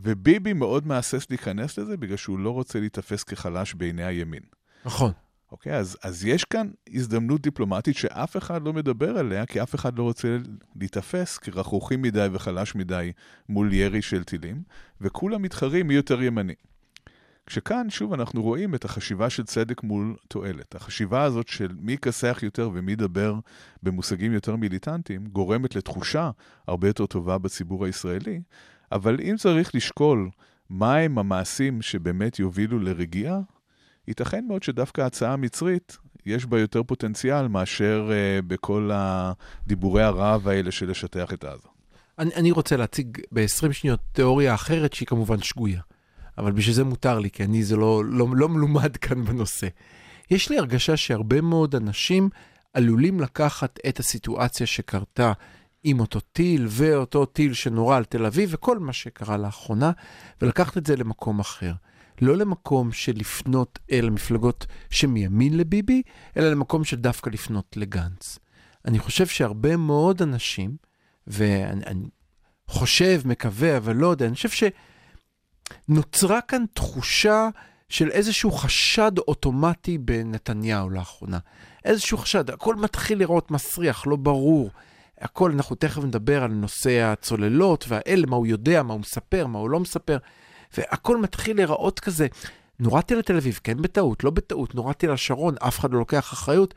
וביבי 0.00 0.52
מאוד 0.52 0.86
מהסס 0.86 1.26
להיכנס 1.30 1.78
לזה 1.78 1.96
בגלל 1.96 2.16
שהוא 2.16 2.38
לא 2.38 2.50
רוצה 2.50 2.80
להיתפס 2.80 3.22
כחלש 3.24 3.74
בעיני 3.74 4.04
הימין. 4.04 4.42
נכון. 4.84 5.12
אוקיי, 5.52 5.76
אז, 5.76 5.96
אז 6.02 6.24
יש 6.24 6.44
כאן 6.44 6.70
הזדמנות 6.94 7.40
דיפלומטית 7.40 7.96
שאף 7.96 8.36
אחד 8.36 8.62
לא 8.62 8.72
מדבר 8.72 9.18
עליה, 9.18 9.46
כי 9.46 9.62
אף 9.62 9.74
אחד 9.74 9.98
לא 9.98 10.02
רוצה 10.02 10.36
להיתפס 10.76 11.38
כרכרוכי 11.38 11.96
מדי 11.96 12.26
וחלש 12.32 12.74
מדי 12.74 13.12
מול 13.48 13.72
ירי 13.72 14.02
של 14.02 14.24
טילים, 14.24 14.62
וכולם 15.00 15.42
מתחרים 15.42 15.86
מי 15.86 15.94
יותר 15.94 16.22
ימני. 16.22 16.54
כשכאן, 17.46 17.90
שוב, 17.90 18.12
אנחנו 18.12 18.42
רואים 18.42 18.74
את 18.74 18.84
החשיבה 18.84 19.30
של 19.30 19.44
צדק 19.44 19.82
מול 19.82 20.16
תועלת. 20.28 20.74
החשיבה 20.74 21.22
הזאת 21.22 21.48
של 21.48 21.74
מי 21.80 21.92
יכסח 21.92 22.38
יותר 22.42 22.70
ומי 22.74 22.92
ידבר 22.92 23.34
במושגים 23.82 24.32
יותר 24.32 24.56
מיליטנטיים, 24.56 25.26
גורמת 25.26 25.76
לתחושה 25.76 26.30
הרבה 26.66 26.88
יותר 26.88 27.06
טובה 27.06 27.38
בציבור 27.38 27.84
הישראלי, 27.84 28.40
אבל 28.92 29.20
אם 29.20 29.34
צריך 29.38 29.74
לשקול 29.74 30.30
מהם 30.70 31.18
המעשים 31.18 31.82
שבאמת 31.82 32.38
יובילו 32.38 32.78
לרגיעה, 32.78 33.40
ייתכן 34.08 34.44
מאוד 34.48 34.62
שדווקא 34.62 35.00
ההצעה 35.00 35.32
המצרית, 35.32 35.96
יש 36.26 36.46
בה 36.46 36.60
יותר 36.60 36.82
פוטנציאל 36.82 37.48
מאשר 37.48 38.10
uh, 38.10 38.42
בכל 38.46 38.90
הדיבורי 38.92 40.02
הרעב 40.02 40.48
האלה 40.48 40.70
של 40.70 40.90
לשטח 40.90 41.32
את 41.32 41.44
עזה. 41.44 41.68
אני, 42.18 42.34
אני 42.34 42.50
רוצה 42.50 42.76
להציג 42.76 43.18
ב-20 43.32 43.72
שניות 43.72 44.00
תיאוריה 44.12 44.54
אחרת 44.54 44.92
שהיא 44.92 45.06
כמובן 45.06 45.42
שגויה. 45.42 45.80
אבל 46.38 46.52
בשביל 46.52 46.74
זה 46.74 46.84
מותר 46.84 47.18
לי, 47.18 47.30
כי 47.30 47.44
אני 47.44 47.64
זה 47.64 47.76
לא, 47.76 48.04
לא, 48.04 48.26
לא 48.32 48.48
מלומד 48.48 48.96
כאן 48.96 49.24
בנושא. 49.24 49.66
יש 50.30 50.50
לי 50.50 50.58
הרגשה 50.58 50.96
שהרבה 50.96 51.40
מאוד 51.40 51.74
אנשים 51.74 52.28
עלולים 52.74 53.20
לקחת 53.20 53.78
את 53.88 54.00
הסיטואציה 54.00 54.66
שקרתה 54.66 55.32
עם 55.84 56.00
אותו 56.00 56.20
טיל 56.20 56.66
ואותו 56.68 57.24
טיל 57.24 57.54
שנורה 57.54 57.96
על 57.96 58.04
תל 58.04 58.26
אביב 58.26 58.50
וכל 58.52 58.78
מה 58.78 58.92
שקרה 58.92 59.36
לאחרונה, 59.36 59.92
ולקחת 60.42 60.76
את 60.76 60.86
זה 60.86 60.96
למקום 60.96 61.40
אחר. 61.40 61.72
לא 62.22 62.36
למקום 62.36 62.92
של 62.92 63.12
לפנות 63.16 63.78
אל 63.92 64.06
המפלגות 64.06 64.66
שמימין 64.90 65.56
לביבי, 65.56 66.02
אלא 66.36 66.50
למקום 66.50 66.84
של 66.84 66.96
דווקא 66.96 67.30
לפנות 67.30 67.76
לגנץ. 67.76 68.38
אני 68.84 68.98
חושב 68.98 69.26
שהרבה 69.26 69.76
מאוד 69.76 70.22
אנשים, 70.22 70.76
ואני 71.26 71.84
אני 71.86 72.08
חושב, 72.66 73.20
מקווה, 73.24 73.76
אבל 73.76 73.96
לא 73.96 74.06
יודע, 74.06 74.26
אני 74.26 74.34
חושב 74.34 74.70
שנוצרה 75.88 76.40
כאן 76.40 76.64
תחושה 76.72 77.48
של 77.88 78.10
איזשהו 78.10 78.52
חשד 78.52 79.12
אוטומטי 79.18 79.98
בנתניהו 79.98 80.90
לאחרונה. 80.90 81.38
איזשהו 81.84 82.18
חשד, 82.18 82.50
הכל 82.50 82.76
מתחיל 82.76 83.18
לראות 83.18 83.50
מסריח, 83.50 84.06
לא 84.06 84.16
ברור. 84.16 84.70
הכל, 85.20 85.52
אנחנו 85.52 85.76
תכף 85.76 86.04
נדבר 86.04 86.42
על 86.42 86.50
נושא 86.50 87.02
הצוללות 87.02 87.84
והאלה, 87.88 88.26
מה 88.26 88.36
הוא 88.36 88.46
יודע, 88.46 88.82
מה 88.82 88.92
הוא 88.92 89.00
מספר, 89.00 89.46
מה 89.46 89.58
הוא 89.58 89.70
לא 89.70 89.80
מספר. 89.80 90.18
והכל 90.76 91.16
מתחיל 91.16 91.56
להיראות 91.56 92.00
כזה. 92.00 92.26
נורדתי 92.80 93.14
לתל 93.14 93.36
אביב, 93.36 93.60
כן 93.64 93.82
בטעות, 93.82 94.24
לא 94.24 94.30
בטעות, 94.30 94.74
נורדתי 94.74 95.06
לשרון, 95.06 95.54
אף 95.68 95.78
אחד 95.78 95.92
לא 95.92 95.98
לוקח 95.98 96.32
אחריות. 96.32 96.74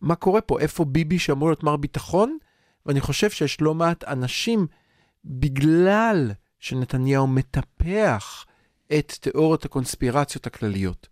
מה 0.00 0.14
קורה 0.14 0.40
פה? 0.40 0.60
איפה 0.60 0.84
ביבי 0.84 1.18
שאמור 1.18 1.48
להיות 1.48 1.62
מר 1.62 1.76
ביטחון? 1.76 2.38
ואני 2.86 3.00
חושב 3.00 3.30
שיש 3.30 3.60
לא 3.60 3.74
מעט 3.74 4.04
אנשים, 4.04 4.66
בגלל 5.24 6.30
שנתניהו 6.58 7.26
מטפח 7.26 8.44
את 8.98 9.12
תיאוריות 9.20 9.64
הקונספירציות 9.64 10.46
הכלליות, 10.46 11.08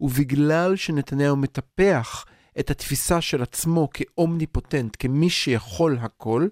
ובגלל 0.00 0.76
שנתניהו 0.76 1.36
מטפח 1.36 2.24
את 2.58 2.70
התפיסה 2.70 3.20
של 3.20 3.42
עצמו 3.42 3.88
כאומניפוטנט, 3.94 4.96
כמי 4.98 5.30
שיכול 5.30 5.98
הכל, 6.00 6.48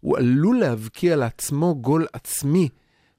הוא 0.00 0.18
עלול 0.18 0.60
להבקיע 0.60 1.16
לעצמו 1.16 1.74
גול 1.74 2.06
עצמי, 2.12 2.68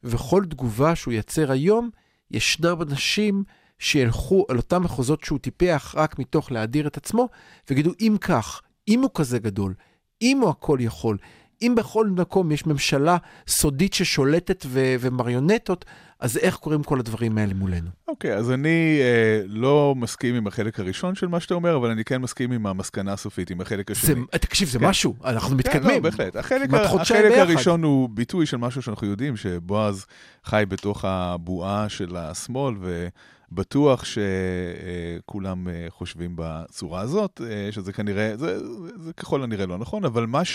וכל 0.03 0.43
תגובה 0.49 0.95
שהוא 0.95 1.13
ייצר 1.13 1.51
היום, 1.51 1.89
ישנם 2.31 2.81
אנשים 2.81 3.43
שילכו 3.79 4.45
על 4.49 4.57
אותם 4.57 4.83
מחוזות 4.83 5.23
שהוא 5.23 5.39
טיפח 5.39 5.95
רק 5.97 6.19
מתוך 6.19 6.51
להדיר 6.51 6.87
את 6.87 6.97
עצמו, 6.97 7.29
ויגידו, 7.69 7.91
אם 8.01 8.15
כך, 8.21 8.61
אם 8.87 9.01
הוא 9.01 9.09
כזה 9.13 9.39
גדול, 9.39 9.73
אם 10.21 10.39
הוא 10.41 10.49
הכל 10.49 10.77
יכול, 10.81 11.17
אם 11.61 11.73
בכל 11.77 12.07
מקום 12.07 12.51
יש 12.51 12.65
ממשלה 12.65 13.17
סודית 13.47 13.93
ששולטת 13.93 14.65
ו- 14.67 14.95
ומריונטות, 14.99 15.85
אז 16.19 16.37
איך 16.37 16.55
קורים 16.55 16.83
כל 16.83 16.99
הדברים 16.99 17.37
האלה 17.37 17.53
מולנו? 17.53 17.89
אוקיי, 18.07 18.35
okay, 18.35 18.37
אז 18.37 18.51
אני 18.51 18.99
אה, 19.01 19.41
לא 19.45 19.93
מסכים 19.97 20.35
עם 20.35 20.47
החלק 20.47 20.79
הראשון 20.79 21.15
של 21.15 21.27
מה 21.27 21.39
שאתה 21.39 21.53
אומר, 21.53 21.75
אבל 21.75 21.89
אני 21.89 22.03
כן 22.03 22.21
מסכים 22.21 22.51
עם 22.51 22.67
המסקנה 22.67 23.13
הסופית, 23.13 23.51
עם 23.51 23.61
החלק 23.61 23.91
השני. 23.91 24.15
זה, 24.31 24.37
תקשיב, 24.37 24.69
זה 24.69 24.79
כן. 24.79 24.85
משהו, 24.85 25.15
אנחנו 25.25 25.49
כן, 25.49 25.55
מתקדמים. 25.55 25.95
לא, 25.95 25.99
בהחלט. 25.99 26.35
החלק, 26.35 26.73
החלק 26.73 27.37
הראשון 27.37 27.83
הוא 27.83 28.09
ביטוי 28.09 28.45
של 28.45 28.57
משהו 28.57 28.81
שאנחנו 28.81 29.07
יודעים, 29.07 29.37
שבועז 29.37 30.05
חי 30.45 30.63
בתוך 30.67 31.05
הבועה 31.05 31.89
של 31.89 32.15
השמאל, 32.15 32.75
ו... 32.81 33.07
בטוח 33.55 34.03
שכולם 34.05 35.67
אה, 35.67 35.85
חושבים 35.89 36.33
בצורה 36.35 37.01
הזאת, 37.01 37.41
אה, 37.45 37.71
שזה 37.71 37.93
כנראה, 37.93 38.37
זה, 38.37 38.59
זה, 38.59 38.89
זה 38.97 39.13
ככל 39.13 39.43
הנראה 39.43 39.65
לא 39.65 39.77
נכון, 39.77 40.05
אבל 40.05 40.25
מה 40.25 40.45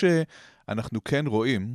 שאנחנו 0.68 1.04
כן 1.04 1.26
רואים, 1.26 1.74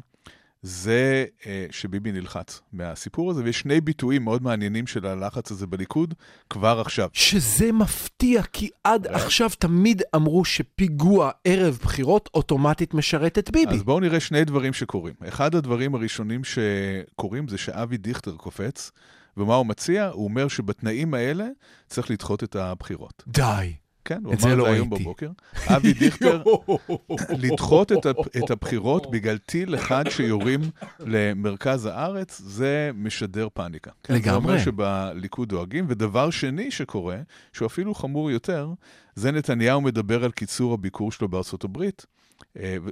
זה 0.62 1.26
אה, 1.46 1.66
שביבי 1.72 2.12
נלחץ 2.12 2.62
מהסיפור 2.74 3.32
הזה, 3.32 3.44
ויש 3.44 3.60
שני 3.60 3.82
ביטויים 3.82 4.24
מאוד 4.24 4.44
מעניינים 4.44 4.88
של 4.88 5.06
הלחץ 5.06 5.52
הזה 5.52 5.68
בליכוד 5.68 6.14
כבר 6.50 6.80
עכשיו. 6.80 7.10
שזה 7.14 7.72
מפתיע, 7.72 8.44
כי 8.44 8.70
עד 8.84 9.08
עכשיו 9.08 9.50
תמיד 9.60 10.02
אמרו 10.16 10.46
שפיגוע 10.46 11.32
ערב 11.44 11.80
בחירות 11.84 12.30
אוטומטית 12.34 12.94
משרת 12.94 13.40
את 13.40 13.52
ביבי. 13.52 13.76
אז 13.76 13.84
בואו 13.84 14.00
נראה 14.00 14.20
שני 14.20 14.46
דברים 14.46 14.74
שקורים. 14.74 15.14
אחד 15.28 15.56
הדברים 15.56 15.96
הראשונים 15.96 16.42
שקורים 16.44 17.48
זה 17.48 17.58
שאבי 17.58 17.98
דיכטר 17.98 18.36
קופץ. 18.36 18.92
ומה 19.38 19.56
הוא 19.56 19.66
מציע? 19.66 20.08
הוא 20.08 20.24
אומר 20.24 20.48
שבתנאים 20.48 21.14
האלה 21.14 21.48
צריך 21.88 22.12
לדחות 22.12 22.44
את 22.44 22.56
הבחירות. 22.56 23.24
די. 23.28 23.74
כן, 24.06 24.22
הוא 24.26 24.34
אמר 24.44 24.56
לא 24.56 24.68
היום 24.68 24.90
בבוקר. 24.90 25.30
אבי 25.68 25.94
דיכטר, 25.94 26.44
לדחות 27.44 27.92
את, 27.92 28.06
את 28.38 28.52
הבחירות 28.52 29.12
בגלל 29.12 29.38
טיל 29.38 29.76
אחד 29.76 30.04
שיורים 30.10 30.62
למרכז 31.00 31.86
הארץ, 31.86 32.42
זה 32.46 32.92
משדר 32.96 33.48
פאניקה. 33.54 33.92
כן, 34.04 34.14
לגמרי. 34.14 34.32
זה 34.32 34.36
אומר 34.36 34.58
שבליכוד 34.60 35.50
דואגים. 35.50 35.86
ודבר 35.90 36.30
שני 36.30 36.72
שקורה, 36.72 37.18
שהוא 37.54 37.66
אפילו 37.66 37.94
חמור 37.94 38.32
יותר, 38.32 38.74
זה 39.16 39.32
נתניהו 39.32 39.82
מדבר 39.82 40.24
על 40.24 40.32
קיצור 40.32 40.74
הביקור 40.74 41.12
שלו 41.12 41.28
בארצות 41.28 41.64
הברית, 41.64 42.06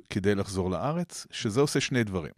כדי 0.10 0.36
לחזור 0.36 0.72
לארץ, 0.72 1.28
שזה 1.32 1.62
עושה 1.62 1.80
שני 1.80 2.04
דברים. 2.04 2.32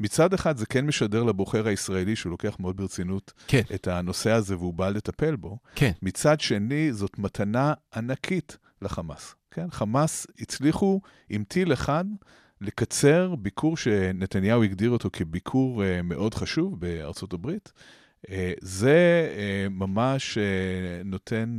מצד 0.00 0.34
אחד 0.34 0.56
זה 0.56 0.66
כן 0.66 0.86
משדר 0.86 1.22
לבוחר 1.22 1.66
הישראלי 1.66 2.16
שהוא 2.16 2.30
לוקח 2.30 2.56
מאוד 2.60 2.76
ברצינות 2.76 3.32
כן. 3.46 3.62
את 3.74 3.88
הנושא 3.88 4.30
הזה 4.30 4.56
והוא 4.56 4.74
בא 4.74 4.88
לטפל 4.88 5.36
בו. 5.36 5.58
כן. 5.74 5.92
מצד 6.02 6.40
שני, 6.40 6.92
זאת 6.92 7.18
מתנה 7.18 7.74
ענקית 7.96 8.56
לחמאס. 8.82 9.34
כן, 9.50 9.70
חמאס 9.70 10.26
הצליחו 10.38 11.00
עם 11.28 11.44
טיל 11.48 11.72
אחד 11.72 12.04
לקצר 12.60 13.34
ביקור 13.34 13.76
שנתניהו 13.76 14.62
הגדיר 14.62 14.90
אותו 14.90 15.10
כביקור 15.12 15.82
uh, 15.82 16.02
מאוד 16.02 16.34
חשוב 16.34 16.80
בארצות 16.80 17.32
הברית. 17.32 17.72
Uh, 18.26 18.30
זה 18.60 19.28
ממש 19.70 20.38
נותן 21.04 21.58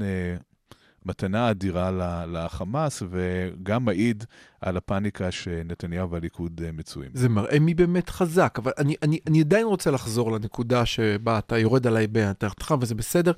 מתנה 1.05 1.51
אדירה 1.51 1.91
לחמאס, 2.27 3.03
וגם 3.10 3.86
מעיד 3.86 4.24
על 4.62 4.77
הפאניקה 4.77 5.31
שנתניהו 5.31 6.10
והליכוד 6.10 6.62
אה, 6.65 6.72
מצויים. 6.72 7.12
זה 7.13 7.29
מראה 7.29 7.60
מי 7.60 7.74
באמת 7.74 8.10
חזק, 8.10 8.55
אבל 8.58 8.72
אני, 8.77 8.96
אני, 9.01 9.20
אני 9.27 9.41
עדיין 9.41 9.65
רוצה 9.65 9.91
לחזור 9.91 10.31
לנקודה 10.31 10.86
שבה 10.86 11.39
אתה 11.39 11.58
יורד 11.58 11.88
עליי 11.88 12.08
בהתחתך, 12.08 12.75
וזה 12.81 12.96
בסדר. 12.96 13.31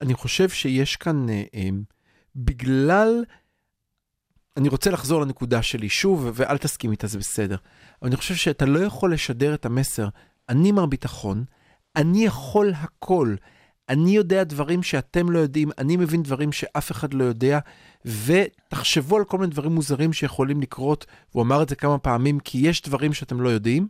אני 0.00 0.14
חושב 0.14 0.48
שיש 0.48 0.96
כאן, 0.96 1.28
אה, 1.28 1.42
אה, 1.54 1.68
בגלל... 2.36 3.24
אני 4.56 4.68
רוצה 4.68 4.90
לחזור 4.90 5.20
לנקודה 5.20 5.62
שלי 5.62 5.88
שוב, 5.88 6.30
ואל 6.34 6.58
תסכים 6.58 6.90
איתה, 6.90 7.06
זה 7.06 7.18
בסדר. 7.18 7.56
אבל 8.02 8.08
אני 8.08 8.16
חושב 8.16 8.34
שאתה 8.34 8.66
לא 8.66 8.78
יכול 8.78 9.12
לשדר 9.12 9.54
את 9.54 9.66
המסר, 9.66 10.08
אני 10.48 10.72
מר 10.72 10.86
ביטחון, 10.86 11.44
אני 11.96 12.24
יכול 12.24 12.72
הכל. 12.76 13.34
אני 13.88 14.10
יודע 14.10 14.44
דברים 14.44 14.82
שאתם 14.82 15.30
לא 15.30 15.38
יודעים, 15.38 15.70
אני 15.78 15.96
מבין 15.96 16.22
דברים 16.22 16.52
שאף 16.52 16.90
אחד 16.90 17.14
לא 17.14 17.24
יודע, 17.24 17.58
ותחשבו 18.04 19.16
על 19.16 19.24
כל 19.24 19.38
מיני 19.38 19.50
דברים 19.50 19.72
מוזרים 19.72 20.12
שיכולים 20.12 20.60
לקרות, 20.60 21.06
והוא 21.32 21.42
אמר 21.42 21.62
את 21.62 21.68
זה 21.68 21.76
כמה 21.76 21.98
פעמים, 21.98 22.40
כי 22.40 22.58
יש 22.58 22.82
דברים 22.82 23.12
שאתם 23.12 23.40
לא 23.40 23.48
יודעים, 23.48 23.88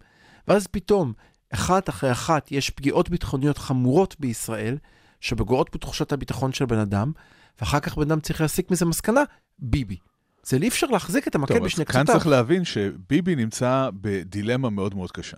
ואז 0.48 0.66
פתאום, 0.66 1.12
אחת 1.50 1.88
אחרי 1.88 2.12
אחת, 2.12 2.52
יש 2.52 2.70
פגיעות 2.70 3.08
ביטחוניות 3.08 3.58
חמורות 3.58 4.16
בישראל, 4.18 4.76
שפוגעות 5.20 5.74
בתחושת 5.74 6.12
הביטחון 6.12 6.52
של 6.52 6.66
בן 6.66 6.78
אדם, 6.78 7.12
ואחר 7.60 7.80
כך 7.80 7.96
בן 7.96 8.02
אדם 8.02 8.20
צריך 8.20 8.40
להסיק 8.40 8.70
מזה 8.70 8.84
מסקנה, 8.84 9.22
ביבי. 9.58 9.96
זה 10.42 10.56
אי 10.62 10.68
אפשר 10.68 10.86
להחזיק 10.86 11.28
את 11.28 11.34
המקל 11.34 11.60
בשני 11.60 11.84
קצותיו. 11.84 12.04
כאן 12.06 12.14
צריך 12.14 12.26
להבין 12.26 12.64
שביבי 12.64 13.34
נמצא 13.34 13.90
בדילמה 13.94 14.70
מאוד 14.70 14.94
מאוד 14.94 15.12
קשה. 15.12 15.36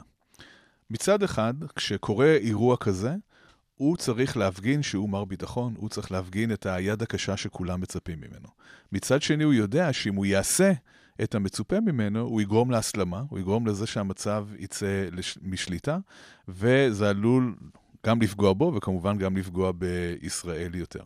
מצד 0.91 1.23
אחד, 1.23 1.55
כשקורה 1.77 2.35
אירוע 2.35 2.77
כזה, 2.77 3.15
הוא 3.77 3.97
צריך 3.97 4.37
להפגין 4.37 4.83
שהוא 4.83 5.09
מר 5.09 5.25
ביטחון, 5.25 5.75
הוא 5.77 5.89
צריך 5.89 6.13
להפגין 6.13 6.53
את 6.53 6.67
היד 6.67 7.03
הקשה 7.03 7.37
שכולם 7.37 7.81
מצפים 7.81 8.19
ממנו. 8.21 8.49
מצד 8.93 9.23
שני, 9.23 9.45
הוא 9.45 9.53
יודע 9.53 9.93
שאם 9.93 10.15
הוא 10.15 10.27
יעשה 10.27 10.73
את 11.23 11.35
המצופה 11.35 11.81
ממנו, 11.81 12.21
הוא 12.21 12.41
יגרום 12.41 12.71
להסלמה, 12.71 13.23
הוא 13.29 13.39
יגרום 13.39 13.67
לזה 13.67 13.87
שהמצב 13.87 14.47
יצא 14.59 15.09
לש... 15.13 15.39
משליטה, 15.43 15.99
וזה 16.49 17.09
עלול 17.09 17.55
גם 18.07 18.23
לפגוע 18.23 18.53
בו, 18.53 18.73
וכמובן 18.77 19.19
גם 19.19 19.37
לפגוע 19.37 19.73
בישראל 19.73 20.75
יותר. 20.75 21.03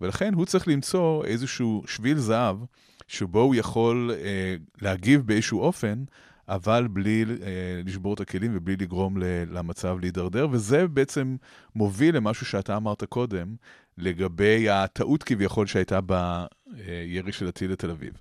ולכן 0.00 0.34
הוא 0.34 0.44
צריך 0.44 0.68
למצוא 0.68 1.24
איזשהו 1.24 1.82
שביל 1.86 2.18
זהב, 2.18 2.56
שבו 3.08 3.40
הוא 3.40 3.54
יכול 3.54 4.10
אה, 4.14 4.56
להגיב 4.82 5.26
באיזשהו 5.26 5.60
אופן 5.60 6.04
אבל 6.48 6.88
בלי 6.88 7.24
אה, 7.42 7.80
לשבור 7.84 8.14
את 8.14 8.20
הכלים 8.20 8.52
ובלי 8.54 8.76
לגרום 8.76 9.16
למצב 9.50 9.96
להידרדר, 10.00 10.48
וזה 10.50 10.88
בעצם 10.88 11.36
מוביל 11.74 12.16
למשהו 12.16 12.46
שאתה 12.46 12.76
אמרת 12.76 13.04
קודם, 13.04 13.56
לגבי 13.98 14.70
הטעות 14.70 15.22
כביכול 15.22 15.66
שהייתה 15.66 16.00
בירי 16.00 17.32
של 17.32 17.48
הטיל 17.48 17.72
לתל 17.72 17.90
אביב. 17.90 18.12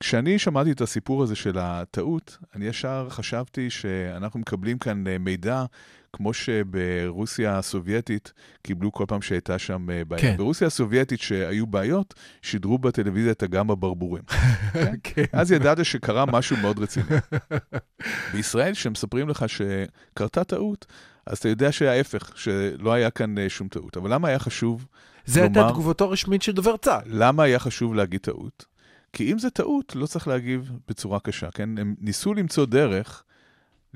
כשאני 0.00 0.38
שמעתי 0.38 0.72
את 0.72 0.80
הסיפור 0.80 1.22
הזה 1.22 1.34
של 1.34 1.58
הטעות, 1.58 2.38
אני 2.54 2.66
ישר 2.66 3.06
חשבתי 3.10 3.70
שאנחנו 3.70 4.40
מקבלים 4.40 4.78
כאן 4.78 5.06
אה, 5.06 5.18
מידע 5.18 5.64
כמו 6.16 6.32
שברוסיה 6.34 7.58
הסובייטית 7.58 8.32
קיבלו 8.62 8.92
כל 8.92 9.04
פעם 9.08 9.22
שהייתה 9.22 9.58
שם 9.58 9.90
אה, 9.90 10.04
בעיה. 10.04 10.22
כן. 10.22 10.36
ברוסיה 10.36 10.66
הסובייטית 10.66 11.20
שהיו 11.20 11.66
בעיות, 11.66 12.14
שידרו 12.42 12.78
בטלוויזיה 12.78 13.32
את 13.32 13.42
אגם 13.42 13.70
הברבורים. 13.70 14.22
כן. 15.02 15.24
אז 15.32 15.52
ידעת 15.52 15.84
שקרה 15.84 16.26
משהו 16.26 16.56
מאוד 16.56 16.78
רציני. 16.78 17.06
בישראל, 18.32 18.72
כשמספרים 18.74 19.28
לך 19.28 19.44
שקרתה 19.48 20.44
טעות, 20.44 20.86
אז 21.26 21.38
אתה 21.38 21.48
יודע 21.48 21.72
שההפך, 21.72 22.32
שלא 22.38 22.92
היה 22.92 23.10
כאן 23.10 23.38
אה, 23.38 23.48
שום 23.48 23.68
טעות. 23.68 23.96
אבל 23.96 24.14
למה 24.14 24.28
היה 24.28 24.38
חשוב 24.38 24.86
זה 25.26 25.42
הייתה 25.42 25.60
לומר- 25.60 25.72
תגובתו 25.72 26.04
הרשמית 26.04 26.42
של 26.42 26.52
דובר 26.52 26.76
צה"ל. 26.76 27.02
למה 27.06 27.42
היה 27.42 27.58
חשוב 27.58 27.94
להגיד 27.94 28.20
טעות? 28.20 28.64
כי 29.12 29.32
אם 29.32 29.38
זה 29.38 29.50
טעות, 29.50 29.96
לא 29.96 30.06
צריך 30.06 30.28
להגיב 30.28 30.70
בצורה 30.88 31.20
קשה, 31.20 31.50
כן? 31.50 31.78
הם 31.78 31.94
ניסו 32.00 32.34
למצוא 32.34 32.66
דרך 32.66 33.22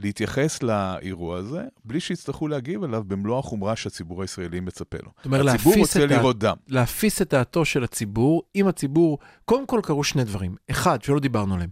להתייחס 0.05 0.63
לאירוע 0.63 1.39
הזה, 1.39 1.63
בלי 1.85 2.01
שיצטרכו 2.01 2.49
להגיב 2.49 2.83
עליו 2.85 3.05
במלוא 3.07 3.39
החומרה 3.39 3.77
שהציבור 3.77 4.23
הישראלי 4.23 4.61
מצפה 4.61 4.99
לו. 5.03 5.11
זאת 5.17 5.27
אומרת, 5.27 5.47
הציבור 5.55 5.75
רוצה 5.77 6.05
את 6.05 6.11
לראות 6.11 6.39
דם. 6.39 6.57
להפיס 6.69 7.23
את 7.23 7.31
דעתו 7.31 7.65
של 7.65 7.85
הציבור, 7.85 8.43
אם 8.57 8.69
הציבור, 8.69 9.19
קודם 9.45 9.67
כל 9.67 9.81
קרו 9.83 10.05
שני 10.05 10.25
דברים. 10.25 10.55
אחד, 10.71 11.03
שלא 11.03 11.21
דיברנו 11.21 11.55
עליהם. 11.55 11.71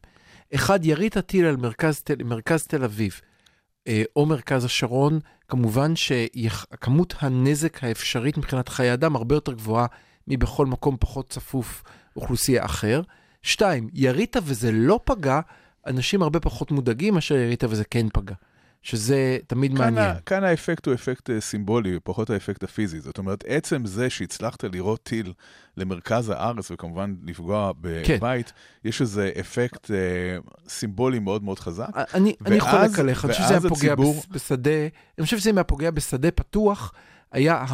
אחד, 0.55 0.85
ירית 0.85 1.17
הטיל 1.17 1.45
על 1.45 1.57
מרכז, 1.57 2.01
תל- 2.01 2.25
מרכז 2.25 2.67
תל 2.67 2.85
אביב 2.85 3.21
אה, 3.89 4.03
או 4.17 4.27
מרכז 4.27 4.65
השרון, 4.65 5.19
כמובן 5.49 5.97
שכמות 5.97 7.15
הנזק 7.21 7.85
האפשרית 7.85 8.39
מבחינת 8.39 8.69
חיי 8.69 8.93
אדם 8.93 9.17
הרבה 9.17 9.35
יותר 9.35 9.53
גבוהה 9.53 9.87
מבכל 10.29 10.67
מקום 10.67 10.97
פחות 11.01 11.31
צפוף 11.31 11.83
אוכלוסייה 12.17 12.65
אחר. 12.65 13.03
שתיים, 13.43 13.89
ירית 13.93 14.37
וזה 14.43 14.73
לא 14.73 15.01
פגע, 15.05 15.41
אנשים 15.89 16.23
הרבה 16.23 16.41
פחות 16.41 16.71
מודאגים 16.71 17.15
מאשר 17.15 17.35
ירית 17.35 17.65
וזה 17.65 17.85
כן 17.85 18.07
פגע. 18.13 18.35
שזה 18.83 19.39
תמיד 19.47 19.77
כאן, 19.77 19.95
מעניין. 19.95 20.17
ה, 20.17 20.21
כאן 20.27 20.45
האפקט 20.45 20.87
הוא 20.87 20.95
אפקט 20.95 21.31
אה, 21.31 21.41
סימבולי, 21.41 21.99
פחות 22.05 22.31
האפקט 22.31 22.63
הפיזי. 22.65 23.01
זאת 23.01 23.19
אומרת, 23.19 23.45
עצם 23.49 23.87
זה 23.87 24.11
שהצלחת 24.11 24.65
לירות 24.65 25.03
טיל 25.03 25.33
למרכז 25.77 26.29
הארץ 26.29 26.71
וכמובן 26.71 27.15
לפגוע 27.25 27.73
כן. 28.05 28.17
בבית, 28.17 28.53
יש 28.85 29.01
איזה 29.01 29.31
אפקט 29.41 29.91
אה, 29.91 29.97
סימבולי 30.69 31.19
מאוד 31.19 31.45
מאוד 31.45 31.59
חזק. 31.59 31.89
אני, 32.15 32.35
אני 32.47 32.59
ואז- 32.61 32.71
חולק 32.71 32.99
עליך, 32.99 33.25
אני 33.25 33.33
חושב 33.33 33.45
שזה 33.45 33.53
היה 33.55 33.61
פוגע 33.61 33.93
הציבור- 33.93 34.23
בשדה, 34.31 34.71
אני 35.19 35.25
חושב 35.25 35.39
שזה 35.39 35.51
היה 35.55 35.65
פוגע 35.65 35.91
בשדה 35.91 36.31
פתוח, 36.31 36.93
היה 37.33 37.65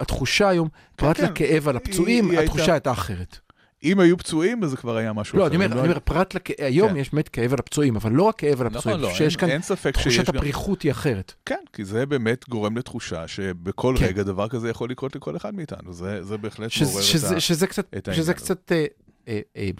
התחושה 0.00 0.48
היום, 0.48 0.68
פרט 0.96 1.16
כן. 1.16 1.24
לכאב 1.24 1.68
על 1.68 1.76
הפצועים, 1.76 2.30
היא 2.30 2.38
התחושה 2.40 2.72
הייתה 2.72 2.92
אחרת. 2.92 3.38
אם 3.84 4.00
היו 4.00 4.18
פצועים, 4.18 4.64
אז 4.64 4.70
זה 4.70 4.76
כבר 4.76 4.96
היה 4.96 5.12
משהו 5.12 5.38
לא, 5.38 5.42
אחר. 5.46 5.54
אני 5.54 5.56
אם 5.56 5.62
אומר, 5.62 5.80
אני 5.80 5.88
אומר, 5.88 5.98
פרט 5.98 6.34
היום 6.58 6.88
כן. 6.88 6.96
יש 6.96 7.12
באמת 7.12 7.28
כאב 7.28 7.52
על 7.52 7.58
הפצועים, 7.58 7.96
אבל 7.96 8.12
לא 8.12 8.22
רק 8.22 8.38
כאב 8.38 8.60
על 8.60 8.66
נכון, 8.66 8.76
הפצועים, 8.76 9.00
לא, 9.00 9.06
אני 9.06 9.12
חושב 9.12 9.24
שיש 9.24 9.34
אין, 9.34 9.40
כאן 9.40 9.50
אין 9.50 9.92
תחושת 9.92 10.30
גם... 10.30 10.36
הפריחות 10.36 10.82
היא 10.82 10.92
אחרת. 10.92 11.34
כן, 11.46 11.60
כי 11.72 11.84
זה 11.84 12.06
באמת 12.06 12.48
גורם 12.48 12.76
לתחושה 12.76 13.28
שבכל 13.28 13.94
כן. 13.98 14.04
רגע 14.04 14.22
דבר 14.22 14.48
כזה 14.48 14.70
יכול 14.70 14.90
לקרות 14.90 15.16
לכל 15.16 15.36
אחד 15.36 15.54
מאיתנו. 15.54 15.92
זה, 15.92 16.24
זה 16.24 16.36
בהחלט 16.36 16.70
מעורר 16.80 17.00
את 17.00 17.96
את 17.98 18.08
העניין 18.08 18.24
שזה. 18.24 18.34
קצת, 18.34 18.72
אה, 18.72 18.86
אה, 19.28 19.40
אה, 19.56 19.70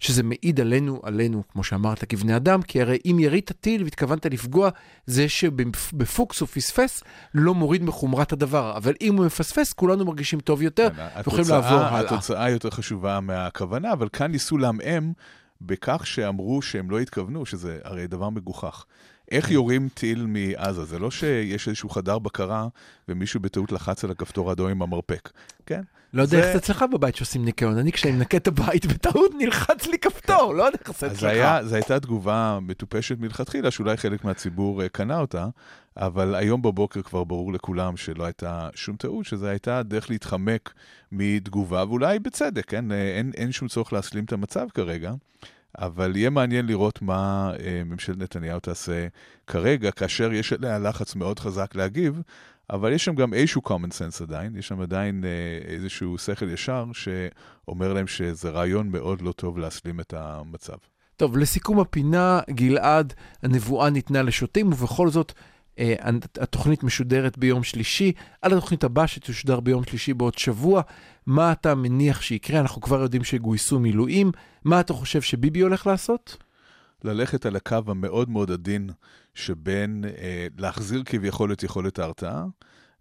שזה 0.00 0.22
מעיד 0.22 0.60
עלינו, 0.60 1.00
עלינו, 1.02 1.42
כמו 1.52 1.64
שאמרת, 1.64 2.04
כבני 2.04 2.36
אדם, 2.36 2.62
כי 2.62 2.80
הרי 2.82 2.98
אם 3.06 3.18
ירית 3.18 3.52
טיל 3.60 3.84
והתכוונת 3.84 4.26
לפגוע, 4.26 4.70
זה 5.06 5.28
שבפוקס 5.28 6.40
הוא 6.40 6.48
פספס, 6.48 7.02
לא 7.34 7.54
מוריד 7.54 7.82
מחומרת 7.82 8.32
הדבר. 8.32 8.76
אבל 8.76 8.94
אם 9.00 9.16
הוא 9.16 9.26
מפספס, 9.26 9.72
כולנו 9.72 10.04
מרגישים 10.04 10.40
טוב 10.40 10.62
יותר, 10.62 10.88
ויכולים 11.16 11.44
לעבור 11.48 11.78
הלאה. 11.78 12.00
התוצאה 12.00 12.50
יותר 12.50 12.70
חשובה 12.70 13.20
מהכוונה, 13.20 13.92
אבל 13.92 14.08
כאן 14.12 14.30
ניסו 14.30 14.58
לעמעם 14.58 15.12
בכך 15.60 16.06
שאמרו 16.06 16.62
שהם 16.62 16.90
לא 16.90 17.00
התכוונו, 17.00 17.46
שזה 17.46 17.78
הרי 17.84 18.06
דבר 18.06 18.28
מגוחך. 18.28 18.84
כן. 19.30 19.36
איך 19.36 19.50
יורים 19.50 19.88
טיל 19.94 20.26
מעזה? 20.26 20.84
זה 20.84 20.98
לא 20.98 21.10
שיש 21.10 21.68
איזשהו 21.68 21.88
חדר 21.88 22.18
בקרה 22.18 22.68
ומישהו 23.08 23.40
בטעות 23.40 23.72
לחץ 23.72 24.04
על 24.04 24.10
הכפתור 24.10 24.48
האדום 24.48 24.70
עם 24.70 24.82
המרפק, 24.82 25.30
כן? 25.66 25.82
לא 26.12 26.22
יודע 26.22 26.38
איך 26.38 26.52
זה 26.52 26.58
אצלך 26.58 26.84
בבית 26.92 27.16
שעושים 27.16 27.44
ניקיון. 27.44 27.78
אני 27.78 27.92
כשאני 27.92 28.12
מנקה 28.12 28.36
את 28.36 28.48
הבית 28.48 28.86
בטעות 28.86 29.32
נלחץ 29.38 29.86
לי 29.86 29.98
כפתור, 29.98 30.54
לא 30.54 30.62
יודע 30.62 30.78
איך 30.88 30.98
זה 30.98 31.06
אצלך. 31.06 31.66
זו 31.66 31.74
הייתה 31.74 32.00
תגובה 32.00 32.58
מטופשת 32.62 33.18
מלכתחילה, 33.18 33.70
שאולי 33.70 33.96
חלק 33.96 34.24
מהציבור 34.24 34.82
אה, 34.82 34.88
קנה 34.88 35.20
אותה, 35.20 35.46
אבל 35.96 36.34
היום 36.34 36.62
בבוקר 36.62 37.02
כבר 37.02 37.24
ברור 37.24 37.52
לכולם 37.52 37.96
שלא 37.96 38.24
הייתה 38.24 38.68
שום 38.74 38.96
טעות, 38.96 39.26
שזו 39.26 39.46
הייתה 39.46 39.82
דרך 39.82 40.10
להתחמק 40.10 40.74
מתגובה, 41.12 41.84
ואולי 41.88 42.18
בצדק, 42.18 42.64
כן? 42.66 42.92
אה, 42.92 43.16
אין, 43.18 43.32
אין 43.36 43.52
שום 43.52 43.68
צורך 43.68 43.92
להסלים 43.92 44.24
את 44.24 44.32
המצב 44.32 44.66
כרגע, 44.74 45.12
אבל 45.78 46.16
יהיה 46.16 46.30
מעניין 46.30 46.66
לראות 46.66 47.02
מה 47.02 47.52
אה, 47.60 47.82
ממשלת 47.84 48.18
נתניהו 48.18 48.60
תעשה 48.60 49.06
כרגע, 49.46 49.90
כאשר 49.90 50.32
יש 50.32 50.52
עליה 50.52 50.78
לחץ 50.78 51.14
מאוד 51.14 51.38
חזק 51.38 51.74
להגיב, 51.74 52.22
אבל 52.70 52.92
יש 52.92 53.04
שם 53.04 53.14
גם 53.14 53.34
איזשהו 53.34 53.62
common 53.66 53.90
sense 53.90 54.22
עדיין, 54.22 54.56
יש 54.56 54.68
שם 54.68 54.80
עדיין 54.80 55.24
אה, 55.24 55.70
איזשהו 55.74 56.18
שכל 56.18 56.50
ישר 56.50 56.84
שאומר 56.92 57.92
להם 57.92 58.06
שזה 58.06 58.50
רעיון 58.50 58.88
מאוד 58.88 59.22
לא 59.22 59.32
טוב 59.32 59.58
להסלים 59.58 60.00
את 60.00 60.14
המצב. 60.16 60.76
טוב, 61.16 61.36
לסיכום 61.36 61.80
הפינה, 61.80 62.40
גלעד, 62.50 63.14
הנבואה 63.42 63.90
ניתנה 63.90 64.22
לשוטים, 64.22 64.66
ובכל 64.66 65.10
זאת, 65.10 65.32
התוכנית 66.40 66.82
משודרת 66.82 67.38
ביום 67.38 67.64
שלישי. 67.64 68.12
על 68.42 68.52
התוכנית 68.52 68.84
הבאה 68.84 69.06
שתשודר 69.06 69.60
ביום 69.60 69.84
שלישי 69.84 70.14
בעוד 70.14 70.38
שבוע, 70.38 70.82
מה 71.26 71.52
אתה 71.52 71.74
מניח 71.74 72.20
שיקרה? 72.20 72.60
אנחנו 72.60 72.80
כבר 72.80 73.02
יודעים 73.02 73.24
שגויסו 73.24 73.80
מילואים. 73.80 74.32
מה 74.64 74.80
אתה 74.80 74.92
חושב 74.92 75.22
שביבי 75.22 75.60
הולך 75.60 75.86
לעשות? 75.86 76.36
ללכת 77.04 77.46
על 77.46 77.56
הקו 77.56 77.78
המאוד 77.86 78.30
מאוד 78.30 78.50
עדין 78.50 78.90
שבין 79.34 80.04
אה, 80.04 80.46
להחזיר 80.58 81.02
כביכול 81.06 81.52
את 81.52 81.62
יכולת 81.62 81.98
ההרתעה, 81.98 82.44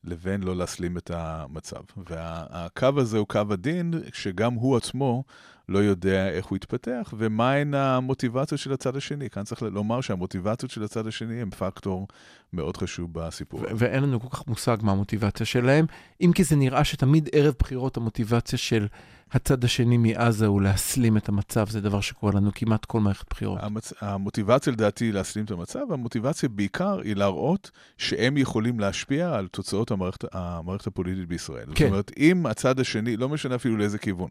לבין 0.08 0.44
לא 0.44 0.56
להסלים 0.56 0.98
את 0.98 1.12
המצב. 1.14 1.82
והקו 2.10 2.88
הזה 2.98 3.18
הוא 3.18 3.28
קו 3.28 3.42
עדין, 3.52 3.94
שגם 4.14 4.54
הוא 4.54 4.78
עצמו 4.78 5.24
לא 5.70 5.80
יודע 5.80 6.30
איך 6.30 6.46
הוא 6.46 6.56
יתפתח, 6.56 7.14
ומהן 7.18 7.74
המוטיבציות 7.74 8.60
של 8.62 8.74
הצד 8.74 8.96
השני. 8.96 9.30
כאן 9.30 9.44
צריך 9.44 9.62
לומר 9.62 10.02
שהמוטיבציות 10.02 10.72
של 10.72 10.84
הצד 10.84 11.08
השני 11.08 11.42
הם 11.42 11.50
פקטור 11.50 12.08
מאוד 12.54 12.78
חשוב 12.78 13.14
בסיפור. 13.14 13.60
ו- 13.60 13.66
ואין 13.76 14.04
לנו 14.04 14.20
כל 14.20 14.28
כך 14.30 14.48
מושג 14.48 14.78
מה 14.82 14.92
המוטיבציה 14.92 15.46
שלהם, 15.46 15.86
אם 16.22 16.32
כי 16.36 16.44
זה 16.44 16.56
נראה 16.56 16.84
שתמיד 16.84 17.30
ערב 17.32 17.54
בחירות 17.60 17.98
המוטיבציה 17.98 18.58
של 18.58 18.88
הצד 19.32 19.64
השני 19.64 19.98
מעזה 19.98 20.46
הוא 20.46 20.62
להסלים 20.62 21.18
את 21.18 21.30
המצב, 21.30 21.70
זה 21.70 21.82
דבר 21.82 22.02
שקורה 22.02 22.32
לנו 22.32 22.52
כמעט 22.56 22.86
כל 22.86 23.00
מערכת 23.00 23.30
בחירות. 23.30 23.60
המצ... 23.62 23.94
המוטיבציה 24.02 24.74
לדעתי 24.74 25.06
היא 25.06 25.14
להסלים 25.14 25.46
את 25.46 25.52
המצב, 25.52 25.92
המוטיבציה 25.92 26.50
בעיקר 26.50 27.00
היא 27.00 27.16
להראות 27.16 27.72
שהם 27.98 28.38
יכולים 28.38 28.80
להשפיע 28.80 29.36
על 29.36 29.48
תוצאות 29.48 29.92
המערכת, 29.92 30.36
המערכת 30.36 30.88
הפוליטית 30.88 31.28
בישראל. 31.28 31.66
כן. 31.76 31.86
זאת 31.86 31.92
אומרת, 31.92 32.12
אם 32.18 32.46
הצד 32.46 32.80
השני, 32.80 33.18
לא 33.18 33.30
משנה 33.30 33.56
אפילו 33.56 33.78
לאיזה 33.78 33.98
כיוון, 33.98 34.30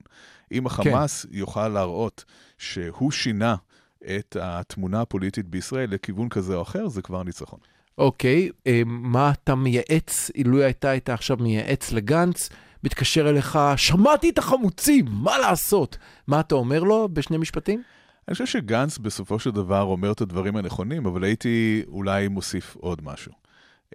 אם 0.53 0.67
החמאס 0.67 1.27
כן. 1.27 1.37
יוכל 1.37 1.69
להראות 1.69 2.25
שהוא 2.59 3.11
שינה 3.11 3.57
את 4.05 4.37
התמונה 4.41 5.01
הפוליטית 5.01 5.49
בישראל 5.49 5.91
לכיוון 5.91 6.29
כזה 6.29 6.55
או 6.55 6.63
אחר, 6.63 6.89
זה 6.89 7.03
כבר 7.03 7.23
ניצחון. 7.23 7.59
אוקיי, 7.99 8.51
אה, 8.67 8.83
מה 8.87 9.31
אתה 9.31 9.55
מייעץ, 9.55 10.31
אילו 10.35 10.63
הייתה 10.63 10.91
הייתה 10.91 11.15
עכשיו 11.15 11.37
מייעץ 11.41 11.93
לגנץ, 11.93 12.49
מתקשר 12.87 13.29
אליך, 13.29 13.59
שמעתי 13.77 14.31
את 14.31 14.39
החמוצים, 14.39 15.05
מה 15.11 15.39
לעשות? 15.39 15.99
מה 16.27 16.41
אתה 16.41 16.55
אומר 16.55 16.83
לו 16.83 17.09
בשני 17.13 17.37
משפטים? 17.37 17.83
אני 18.29 18.33
חושב 18.33 18.47
שגנץ 18.47 18.99
בסופו 18.99 19.39
של 19.39 19.51
דבר 19.51 19.83
אומר 19.83 20.13
את 20.13 20.21
הדברים 20.21 20.57
הנכונים, 20.57 21.07
אבל 21.07 21.25
הייתי 21.25 21.83
אולי 21.87 22.29
מוסיף 22.29 22.77
עוד 22.77 23.05
משהו. 23.05 23.33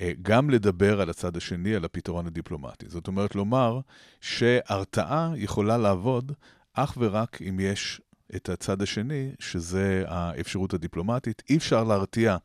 אה, 0.01 0.11
גם 0.21 0.49
לדבר 0.49 1.01
על 1.01 1.09
הצד 1.09 1.37
השני, 1.37 1.75
על 1.75 1.85
הפתרון 1.85 2.27
הדיפלומטי. 2.27 2.85
זאת 2.89 3.07
אומרת, 3.07 3.35
לומר 3.35 3.79
שהרתעה 4.21 5.31
יכולה 5.35 5.77
לעבוד 5.77 6.31
אך 6.73 6.97
ורק 6.97 7.41
אם 7.49 7.59
יש 7.59 8.01
את 8.35 8.49
הצד 8.49 8.81
השני, 8.81 9.31
שזה 9.39 10.03
האפשרות 10.07 10.73
הדיפלומטית. 10.73 11.43
אי 11.49 11.57
אפשר 11.57 11.83
להרתיע 11.83 12.37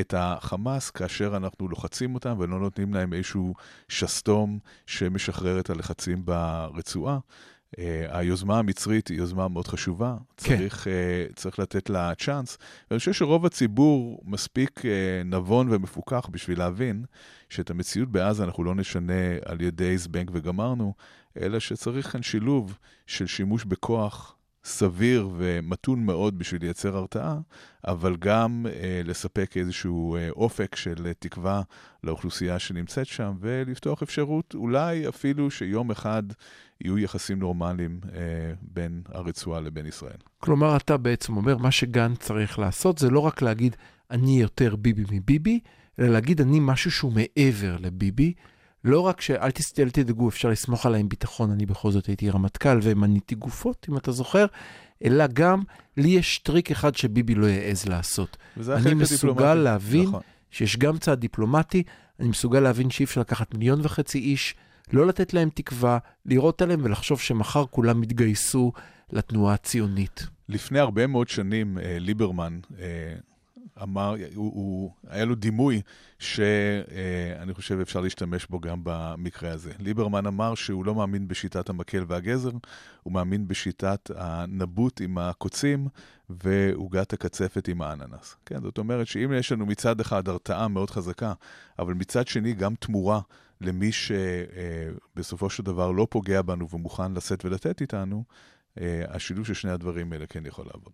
את 0.00 0.14
החמאס 0.16 0.90
כאשר 0.90 1.36
אנחנו 1.36 1.68
לוחצים 1.68 2.14
אותם 2.14 2.36
ולא 2.38 2.60
נותנים 2.60 2.94
להם 2.94 3.12
איזשהו 3.12 3.54
שסתום 3.88 4.58
שמשחרר 4.86 5.60
את 5.60 5.70
הלחצים 5.70 6.24
ברצועה. 6.24 7.18
Uh, 7.76 7.80
היוזמה 8.08 8.58
המצרית 8.58 9.08
היא 9.08 9.18
יוזמה 9.18 9.48
מאוד 9.48 9.66
חשובה, 9.66 10.16
כן. 10.36 10.56
צריך, 10.56 10.86
uh, 10.86 11.34
צריך 11.34 11.58
לתת 11.58 11.90
לה 11.90 12.12
צ'אנס. 12.14 12.58
ואני 12.90 12.98
חושב 12.98 13.12
שרוב 13.12 13.46
הציבור 13.46 14.22
מספיק 14.24 14.80
uh, 14.80 14.84
נבון 15.24 15.68
ומפוקח 15.70 16.28
בשביל 16.30 16.58
להבין 16.58 17.04
שאת 17.48 17.70
המציאות 17.70 18.08
בעזה 18.08 18.44
אנחנו 18.44 18.64
לא 18.64 18.74
נשנה 18.74 19.22
על 19.44 19.60
ידי 19.60 19.98
זבנג 19.98 20.30
וגמרנו, 20.32 20.94
אלא 21.40 21.58
שצריך 21.58 22.12
כאן 22.12 22.22
שילוב 22.22 22.78
של 23.06 23.26
שימוש 23.26 23.64
בכוח 23.64 24.36
סביר 24.64 25.28
ומתון 25.36 26.04
מאוד 26.04 26.38
בשביל 26.38 26.62
לייצר 26.62 26.96
הרתעה, 26.96 27.38
אבל 27.86 28.16
גם 28.16 28.66
אה, 28.68 29.00
לספק 29.04 29.56
איזשהו 29.56 30.16
אה, 30.16 30.30
אופק 30.30 30.74
של 30.76 31.06
אה, 31.06 31.12
תקווה 31.18 31.62
לאוכלוסייה 32.04 32.58
שנמצאת 32.58 33.06
שם, 33.06 33.32
ולפתוח 33.40 34.02
אפשרות 34.02 34.54
אולי 34.54 35.08
אפילו 35.08 35.50
שיום 35.50 35.90
אחד 35.90 36.22
יהיו 36.80 36.98
יחסים 36.98 37.38
נורמליים 37.38 38.00
אה, 38.14 38.20
בין 38.62 39.02
הרצועה 39.08 39.60
לבין 39.60 39.86
ישראל. 39.86 40.16
כלומר, 40.38 40.76
אתה 40.76 40.96
בעצם 40.96 41.36
אומר, 41.36 41.56
מה 41.56 41.70
שגן 41.70 42.14
צריך 42.14 42.58
לעשות 42.58 42.98
זה 42.98 43.10
לא 43.10 43.20
רק 43.20 43.42
להגיד, 43.42 43.76
אני 44.10 44.40
יותר 44.40 44.76
ביבי 44.76 45.04
מביבי, 45.10 45.60
אלא 45.98 46.08
להגיד, 46.08 46.40
אני 46.40 46.58
משהו 46.60 46.90
שהוא 46.90 47.12
מעבר 47.12 47.76
לביבי. 47.80 48.32
לא 48.84 49.00
רק 49.00 49.20
שאל 49.20 49.50
תדאגו, 49.92 50.28
אפשר 50.28 50.48
לסמוך 50.48 50.86
עליי 50.86 51.00
עם 51.00 51.08
ביטחון, 51.08 51.50
אני 51.50 51.66
בכל 51.66 51.90
זאת 51.90 52.06
הייתי 52.06 52.30
רמטכ"ל 52.30 52.78
ומניתי 52.82 53.34
גופות, 53.34 53.86
אם 53.90 53.96
אתה 53.96 54.12
זוכר, 54.12 54.46
אלא 55.04 55.26
גם, 55.26 55.62
לי 55.96 56.08
יש 56.08 56.38
טריק 56.38 56.70
אחד 56.70 56.96
שביבי 56.96 57.34
לא 57.34 57.46
יעז 57.46 57.88
לעשות. 57.88 58.36
אני 58.68 58.94
מסוגל 58.94 59.54
להבין 59.54 60.08
נכון. 60.08 60.20
שיש 60.50 60.76
גם 60.76 60.98
צעד 60.98 61.20
דיפלומטי, 61.20 61.82
אני 62.20 62.28
מסוגל 62.28 62.60
להבין 62.60 62.90
שאי 62.90 63.04
אפשר 63.04 63.20
לקחת 63.20 63.54
מיליון 63.54 63.80
וחצי 63.82 64.18
איש, 64.18 64.54
לא 64.92 65.06
לתת 65.06 65.34
להם 65.34 65.48
תקווה, 65.54 65.98
לראות 66.26 66.62
עליהם 66.62 66.80
ולחשוב 66.82 67.20
שמחר 67.20 67.64
כולם 67.70 68.02
יתגייסו 68.02 68.72
לתנועה 69.12 69.54
הציונית. 69.54 70.26
לפני 70.48 70.78
הרבה 70.78 71.06
מאוד 71.06 71.28
שנים, 71.28 71.78
אה, 71.78 71.96
ליברמן, 71.98 72.58
אה, 72.78 72.84
אמר, 73.82 74.14
הוא, 74.34 74.52
הוא, 74.54 74.90
היה 75.08 75.24
לו 75.24 75.34
דימוי 75.34 75.82
שאני 76.18 77.54
חושב 77.54 77.78
אפשר 77.80 78.00
להשתמש 78.00 78.46
בו 78.46 78.60
גם 78.60 78.80
במקרה 78.82 79.52
הזה. 79.52 79.72
ליברמן 79.78 80.26
אמר 80.26 80.54
שהוא 80.54 80.84
לא 80.84 80.94
מאמין 80.94 81.28
בשיטת 81.28 81.68
המקל 81.68 82.04
והגזר, 82.08 82.50
הוא 83.02 83.12
מאמין 83.12 83.48
בשיטת 83.48 84.10
הנבוט 84.16 85.00
עם 85.00 85.18
הקוצים 85.18 85.88
ועוגת 86.30 87.12
הקצפת 87.12 87.68
עם 87.68 87.82
האננס. 87.82 88.36
כן, 88.46 88.62
זאת 88.62 88.78
אומרת 88.78 89.06
שאם 89.06 89.32
יש 89.32 89.52
לנו 89.52 89.66
מצד 89.66 90.00
אחד 90.00 90.28
הרתעה 90.28 90.68
מאוד 90.68 90.90
חזקה, 90.90 91.32
אבל 91.78 91.94
מצד 91.94 92.26
שני 92.28 92.52
גם 92.52 92.74
תמורה 92.74 93.20
למי 93.60 93.90
שבסופו 93.92 95.50
של 95.50 95.62
דבר 95.62 95.90
לא 95.90 96.06
פוגע 96.10 96.42
בנו 96.42 96.68
ומוכן 96.68 97.12
לשאת 97.12 97.44
ולתת 97.44 97.80
איתנו, 97.80 98.24
השילוב 99.08 99.46
של 99.46 99.54
שני 99.54 99.70
הדברים 99.70 100.12
האלה 100.12 100.26
כן 100.26 100.46
יכול 100.46 100.64
לעבוד. 100.66 100.92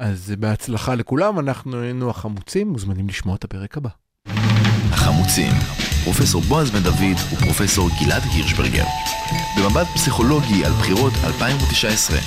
אז 0.00 0.34
בהצלחה 0.38 0.94
לכולם, 0.94 1.38
אנחנו 1.38 1.80
היינו 1.80 2.10
החמוצים, 2.10 2.68
מוזמנים 2.68 3.08
לשמוע 3.08 3.34
את 3.36 3.44
הפרק 3.44 3.76
הבא. 3.76 3.88
החמוצים, 4.92 5.52
פרופסור 6.04 6.42
בועז 6.42 6.70
בן 6.70 6.82
דוד 6.82 7.16
ופרופסור 7.32 7.88
גלעד 8.04 8.22
הירשברגר. 8.22 8.84
במבט 9.58 9.86
פסיכולוגי 9.94 10.64
על 10.64 10.72
בחירות 10.72 11.12
2019. 11.24 12.18